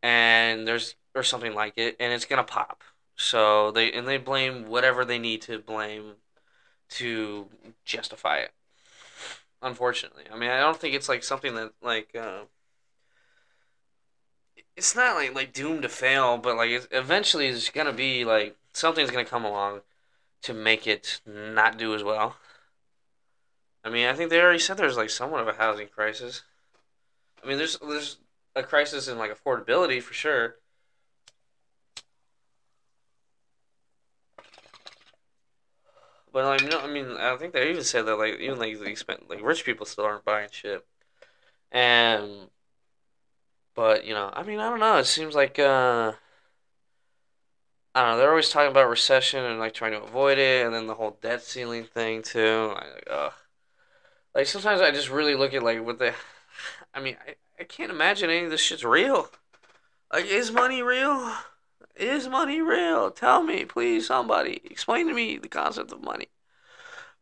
and 0.04 0.68
there's 0.68 0.96
or 1.16 1.24
something 1.24 1.54
like 1.54 1.74
it, 1.78 1.96
and 2.00 2.14
it's 2.14 2.26
gonna 2.26 2.44
pop. 2.44 2.84
So 3.16 3.72
they 3.72 3.92
and 3.92 4.08
they 4.08 4.18
blame 4.18 4.68
whatever 4.68 5.06
they 5.06 5.20
need 5.20 5.42
to 5.44 5.60
blame 5.60 6.14
to 6.92 7.48
justify 7.86 8.38
it. 8.38 8.52
Unfortunately, 9.62 10.24
I 10.32 10.38
mean, 10.38 10.50
I 10.50 10.60
don't 10.60 10.78
think 10.78 10.96
it's 10.96 11.10
like 11.10 11.24
something 11.24 11.56
that 11.56 11.74
like. 11.82 12.16
Uh, 12.16 12.42
it's 14.76 14.96
not 14.96 15.16
like 15.16 15.36
like 15.36 15.54
doomed 15.54 15.84
to 15.84 15.90
fail, 15.90 16.38
but 16.38 16.56
like 16.56 16.70
it's, 16.70 16.88
eventually 16.92 17.48
it's 17.48 17.70
gonna 17.70 17.94
be 17.94 18.26
like 18.26 18.56
something's 18.74 19.12
gonna 19.12 19.26
come 19.26 19.46
along 19.46 19.82
to 20.44 20.54
make 20.54 20.88
it 20.88 21.22
not 21.26 21.78
do 21.78 21.94
as 21.94 22.04
well. 22.04 22.38
I 23.84 23.90
mean, 23.90 24.08
I 24.08 24.14
think 24.14 24.30
they 24.30 24.40
already 24.42 24.60
said 24.60 24.78
there's 24.78 24.98
like 24.98 25.10
somewhat 25.10 25.42
of 25.42 25.48
a 25.48 25.54
housing 25.54 25.88
crisis. 25.88 26.44
I 27.44 27.48
mean, 27.48 27.58
there's 27.58 27.78
there's 27.80 28.18
a 28.56 28.64
crisis 28.64 29.08
in 29.08 29.18
like 29.18 29.32
affordability 29.32 30.02
for 30.02 30.14
sure. 30.14 30.56
But 36.34 36.46
like, 36.46 36.70
no, 36.72 36.80
I 36.80 36.88
mean, 36.88 37.18
I 37.20 37.36
think 37.36 37.54
they 37.54 37.70
even 37.70 37.84
said 37.84 38.06
that 38.06 38.16
like 38.16 38.40
even 38.40 38.58
like 38.58 38.80
the 38.80 38.86
expen- 38.86 39.30
like 39.30 39.42
rich 39.44 39.66
people 39.66 39.86
still 39.86 40.06
aren't 40.06 40.24
buying 40.24 40.50
shit. 40.52 40.86
And, 41.72 42.50
but 43.76 44.06
you 44.06 44.14
know, 44.14 44.30
I 44.34 44.44
mean, 44.44 44.60
I 44.60 44.70
don't 44.70 44.80
know. 44.80 44.98
It 44.98 45.06
seems 45.06 45.36
like 45.36 45.60
uh, 45.60 46.14
I 47.94 48.02
don't 48.02 48.12
know. 48.12 48.18
They're 48.18 48.30
always 48.30 48.50
talking 48.50 48.72
about 48.72 48.90
recession 48.90 49.44
and 49.44 49.60
like 49.60 49.74
trying 49.74 49.92
to 49.92 50.02
avoid 50.04 50.38
it, 50.38 50.66
and 50.66 50.74
then 50.74 50.88
the 50.88 50.96
whole 50.96 51.18
debt 51.22 51.44
ceiling 51.44 51.84
thing 51.84 52.22
too. 52.22 52.74
Like, 52.76 53.04
ugh. 53.10 53.34
Like 54.34 54.48
sometimes 54.48 54.82
I 54.82 54.92
just 54.92 55.10
really 55.10 55.36
look 55.36 55.54
at 55.54 55.64
like 55.64 55.86
what 55.86 56.00
the, 56.00 56.14
I 56.94 57.02
mean, 57.02 57.18
I, 57.28 57.36
I 57.60 57.64
can't 57.64 57.92
imagine 57.92 58.30
any 58.30 58.46
of 58.46 58.52
this 58.52 58.62
shit's 58.62 58.84
real. 58.84 59.30
Like, 60.12 60.26
is 60.26 60.52
money 60.52 60.82
real? 60.82 61.34
Is 61.96 62.28
money 62.28 62.62
real? 62.62 63.12
Tell 63.12 63.44
me, 63.44 63.66
please, 63.66 64.08
somebody. 64.08 64.62
Explain 64.66 65.08
to 65.08 65.14
me 65.14 65.38
the 65.38 65.50
concept 65.50 65.92
of 65.92 66.02
money. 66.04 66.28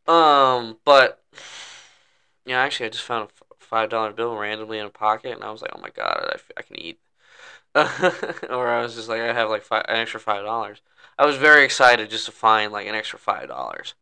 Um, 0.07 0.77
but 0.85 1.23
yeah, 2.45 2.59
actually, 2.59 2.87
I 2.87 2.89
just 2.89 3.03
found 3.03 3.29
a 3.29 3.48
five 3.69 3.89
dollar 3.89 4.11
bill 4.13 4.35
randomly 4.35 4.79
in 4.79 4.85
a 4.85 4.89
pocket, 4.89 5.33
and 5.33 5.43
I 5.43 5.51
was 5.51 5.61
like, 5.61 5.71
oh 5.75 5.81
my 5.81 5.89
god, 5.89 6.31
I, 6.33 6.39
I 6.57 6.61
can 6.63 6.79
eat. 6.79 6.99
or 7.75 8.67
I 8.67 8.81
was 8.81 8.95
just 8.95 9.09
like, 9.09 9.21
I 9.21 9.33
have 9.33 9.49
like 9.49 9.63
five, 9.63 9.85
an 9.87 9.97
extra 9.97 10.19
five 10.19 10.43
dollars. 10.45 10.81
I 11.17 11.25
was 11.25 11.37
very 11.37 11.63
excited 11.65 12.09
just 12.09 12.25
to 12.25 12.31
find 12.31 12.71
like 12.71 12.87
an 12.87 12.95
extra 12.95 13.19
five 13.19 13.47
dollars. 13.47 13.93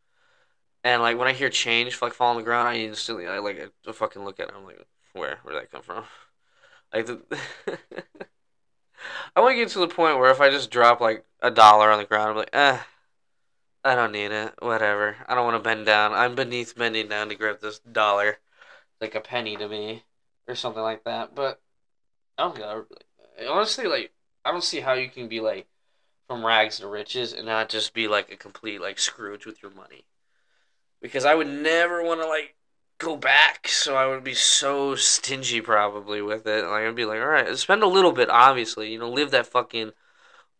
And 0.84 1.02
like 1.02 1.18
when 1.18 1.28
I 1.28 1.32
hear 1.32 1.50
change 1.50 2.00
like 2.02 2.14
fall 2.14 2.30
on 2.30 2.36
the 2.36 2.42
ground, 2.42 2.68
I 2.68 2.76
instantly 2.76 3.26
I 3.26 3.38
like 3.38 3.72
I 3.86 3.92
fucking 3.92 4.24
look 4.24 4.40
at 4.40 4.48
it. 4.48 4.54
I'm 4.56 4.64
like, 4.64 4.86
where 5.12 5.38
where 5.42 5.54
did 5.54 5.62
that 5.62 5.72
come 5.72 5.82
from? 5.82 6.04
Like 6.94 7.04
the 7.04 7.20
I 9.36 9.40
want 9.40 9.52
to 9.52 9.56
get 9.56 9.68
to 9.70 9.78
the 9.80 9.88
point 9.88 10.18
where 10.18 10.30
if 10.30 10.40
I 10.40 10.50
just 10.50 10.70
drop 10.70 11.00
like 11.00 11.24
a 11.40 11.50
dollar 11.50 11.90
on 11.90 11.98
the 11.98 12.04
ground, 12.04 12.30
I'm 12.30 12.36
like, 12.36 12.50
eh, 12.52 12.78
I 13.84 13.94
don't 13.96 14.12
need 14.12 14.30
it. 14.32 14.54
Whatever. 14.60 15.16
I 15.26 15.34
don't 15.34 15.44
want 15.44 15.56
to 15.56 15.68
bend 15.68 15.86
down. 15.86 16.12
I'm 16.12 16.34
beneath 16.34 16.76
bending 16.76 17.08
down 17.08 17.28
to 17.28 17.34
grab 17.34 17.60
this 17.60 17.78
dollar, 17.80 18.38
like 19.00 19.14
a 19.14 19.20
penny 19.20 19.56
to 19.56 19.68
me, 19.68 20.04
or 20.46 20.54
something 20.54 20.82
like 20.82 21.04
that. 21.04 21.34
But 21.34 21.60
I 22.36 22.44
don't 22.44 22.58
know. 22.58 22.84
Honestly, 23.48 23.86
like 23.86 24.12
I 24.44 24.52
don't 24.52 24.64
see 24.64 24.80
how 24.80 24.94
you 24.94 25.08
can 25.08 25.28
be 25.28 25.40
like 25.40 25.66
from 26.26 26.44
rags 26.44 26.78
to 26.78 26.86
riches 26.86 27.32
and 27.32 27.46
not 27.46 27.68
just 27.68 27.94
be 27.94 28.08
like 28.08 28.30
a 28.30 28.36
complete 28.36 28.80
like 28.80 28.98
Scrooge 28.98 29.46
with 29.46 29.62
your 29.62 29.72
money. 29.72 30.04
Because 31.00 31.24
I 31.24 31.34
would 31.34 31.48
never 31.48 32.02
want 32.02 32.20
to 32.20 32.28
like 32.28 32.56
go 32.98 33.16
back, 33.16 33.68
so 33.68 33.96
I 33.96 34.06
would 34.06 34.24
be 34.24 34.34
so 34.34 34.94
stingy 34.96 35.60
probably 35.60 36.20
with 36.20 36.46
it. 36.46 36.64
Like 36.64 36.84
I'd 36.84 36.94
be 36.96 37.04
like, 37.04 37.20
all 37.20 37.26
right, 37.28 37.56
spend 37.56 37.82
a 37.82 37.86
little 37.86 38.12
bit, 38.12 38.28
obviously, 38.30 38.92
you 38.92 38.98
know, 38.98 39.10
live 39.10 39.30
that 39.30 39.46
fucking 39.46 39.92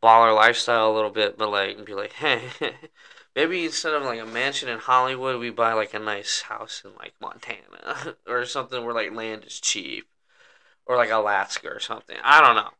baller 0.02 0.34
lifestyle 0.34 0.90
a 0.90 0.94
little 0.94 1.10
bit, 1.10 1.36
but 1.38 1.50
like, 1.50 1.76
and 1.76 1.86
be 1.86 1.94
like, 1.94 2.12
hey, 2.14 2.42
maybe 3.38 3.64
instead 3.64 3.92
of 3.92 4.02
like 4.02 4.18
a 4.18 4.26
mansion 4.26 4.68
in 4.68 4.80
Hollywood, 4.80 5.38
we 5.38 5.50
buy 5.50 5.72
like 5.72 5.94
a 5.94 5.98
nice 6.00 6.40
house 6.40 6.82
in 6.84 6.90
like 6.98 7.14
Montana 7.20 8.16
or 8.26 8.44
something 8.44 8.84
where 8.84 8.92
like 8.92 9.14
land 9.14 9.44
is 9.44 9.60
cheap, 9.60 10.08
or 10.84 10.96
like 10.96 11.10
Alaska 11.10 11.68
or 11.68 11.78
something. 11.78 12.16
I 12.24 12.40
don't 12.40 12.56
know. 12.56 12.70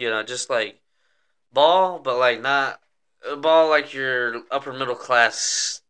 You 0.00 0.10
know, 0.10 0.22
just 0.22 0.48
like 0.48 0.80
ball, 1.52 1.98
but 1.98 2.18
like 2.18 2.40
not 2.40 2.78
ball 3.38 3.68
like 3.68 3.92
your 3.92 4.42
upper 4.52 4.72
middle 4.72 4.94
class 4.94 5.82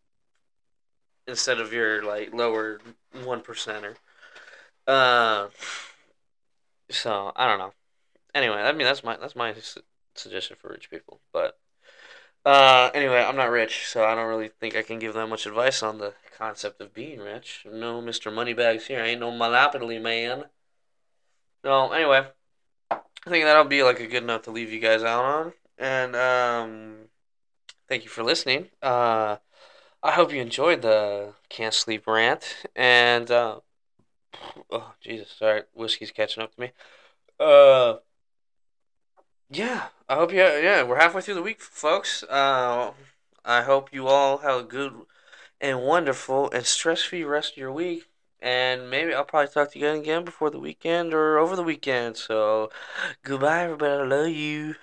instead 1.26 1.61
of 1.61 1.70
your 1.70 2.02
like 2.02 2.33
lower 2.33 2.81
one 3.22 3.42
percenter. 3.42 3.96
Uh, 4.87 5.48
so 6.88 7.33
I 7.37 7.46
don't 7.46 7.59
know. 7.59 7.74
Anyway, 8.35 8.57
I 8.57 8.72
mean 8.72 8.87
that's 8.87 9.04
my 9.04 9.18
that's 9.18 9.37
my 9.37 9.52
su- 9.52 9.83
suggestion 10.14 10.57
for 10.59 10.70
rich 10.70 10.88
people. 10.88 11.20
But 11.35 11.59
uh, 12.48 12.90
anyway, 12.94 13.22
I'm 13.26 13.37
not 13.37 13.50
rich, 13.50 13.87
so 13.87 14.04
I 14.04 14.14
don't 14.14 14.28
really 14.28 14.48
think 14.48 14.74
I 14.74 14.82
can 14.82 14.98
give 14.98 15.14
that 15.14 15.28
much 15.28 15.44
advice 15.46 15.82
on 15.82 15.98
the 15.98 16.14
concept 16.38 16.80
of 16.80 16.94
being 16.94 17.20
rich. 17.20 17.66
No, 17.70 18.00
Mister 18.00 18.30
Moneybags 18.30 18.87
here. 18.87 19.02
I 19.02 19.08
ain't 19.08 19.20
no 19.20 19.30
monopoly 19.30 19.98
man. 19.98 20.44
No, 21.62 21.92
anyway, 21.92 22.26
I 22.90 22.98
think 23.26 23.44
that'll 23.44 23.64
be 23.64 23.82
like 23.82 24.00
a 24.00 24.06
good 24.06 24.24
note 24.24 24.44
to 24.44 24.50
leave 24.50 24.72
you 24.72 24.80
guys 24.80 25.02
out 25.02 25.24
on. 25.24 25.52
And 25.76 26.16
um, 26.16 26.94
thank 27.88 28.04
you 28.04 28.11
for 28.11 28.22
listening. 28.22 28.68
Uh, 28.82 29.37
I 30.02 30.12
hope 30.12 30.32
you 30.32 30.40
enjoyed 30.40 30.82
the 30.82 31.34
can't 31.48 31.74
sleep 31.74 32.06
rant. 32.06 32.66
And 32.74 33.30
uh, 33.30 33.61
oh 34.70 34.94
Jesus, 35.00 35.30
sorry, 35.38 35.62
whiskey's 35.74 36.12
catching 36.12 36.42
up 36.42 36.54
to 36.54 36.61
me. 36.61 36.72
Uh, 37.38 37.96
yeah, 39.50 39.88
I 40.08 40.14
hope 40.16 40.32
you. 40.32 40.38
Yeah, 40.38 40.82
we're 40.82 40.98
halfway 40.98 41.22
through 41.22 41.34
the 41.34 41.42
week, 41.42 41.61
folks. 41.61 42.22
Uh, 42.24 42.92
I 43.44 43.62
hope 43.62 43.92
you 43.92 44.06
all 44.06 44.38
have 44.38 44.61
a 44.61 44.64
good 44.64 44.92
and 45.61 45.82
wonderful 45.82 46.50
and 46.50 46.64
stress-free 46.66 47.24
rest 47.24 47.52
of 47.52 47.56
your 47.56 47.72
week. 47.72 48.04
And 48.40 48.88
maybe 48.88 49.12
I'll 49.12 49.24
probably 49.24 49.52
talk 49.52 49.72
to 49.72 49.78
you 49.78 49.88
again 49.88 50.24
before 50.24 50.50
the 50.50 50.61
weekend 50.61 51.12
or 51.12 51.38
over 51.38 51.56
the 51.56 51.62
weekend. 51.62 52.16
So, 52.16 52.70
goodbye, 53.24 53.64
everybody. 53.64 53.92
I 53.92 54.04
love 54.04 54.28
you. 54.28 54.76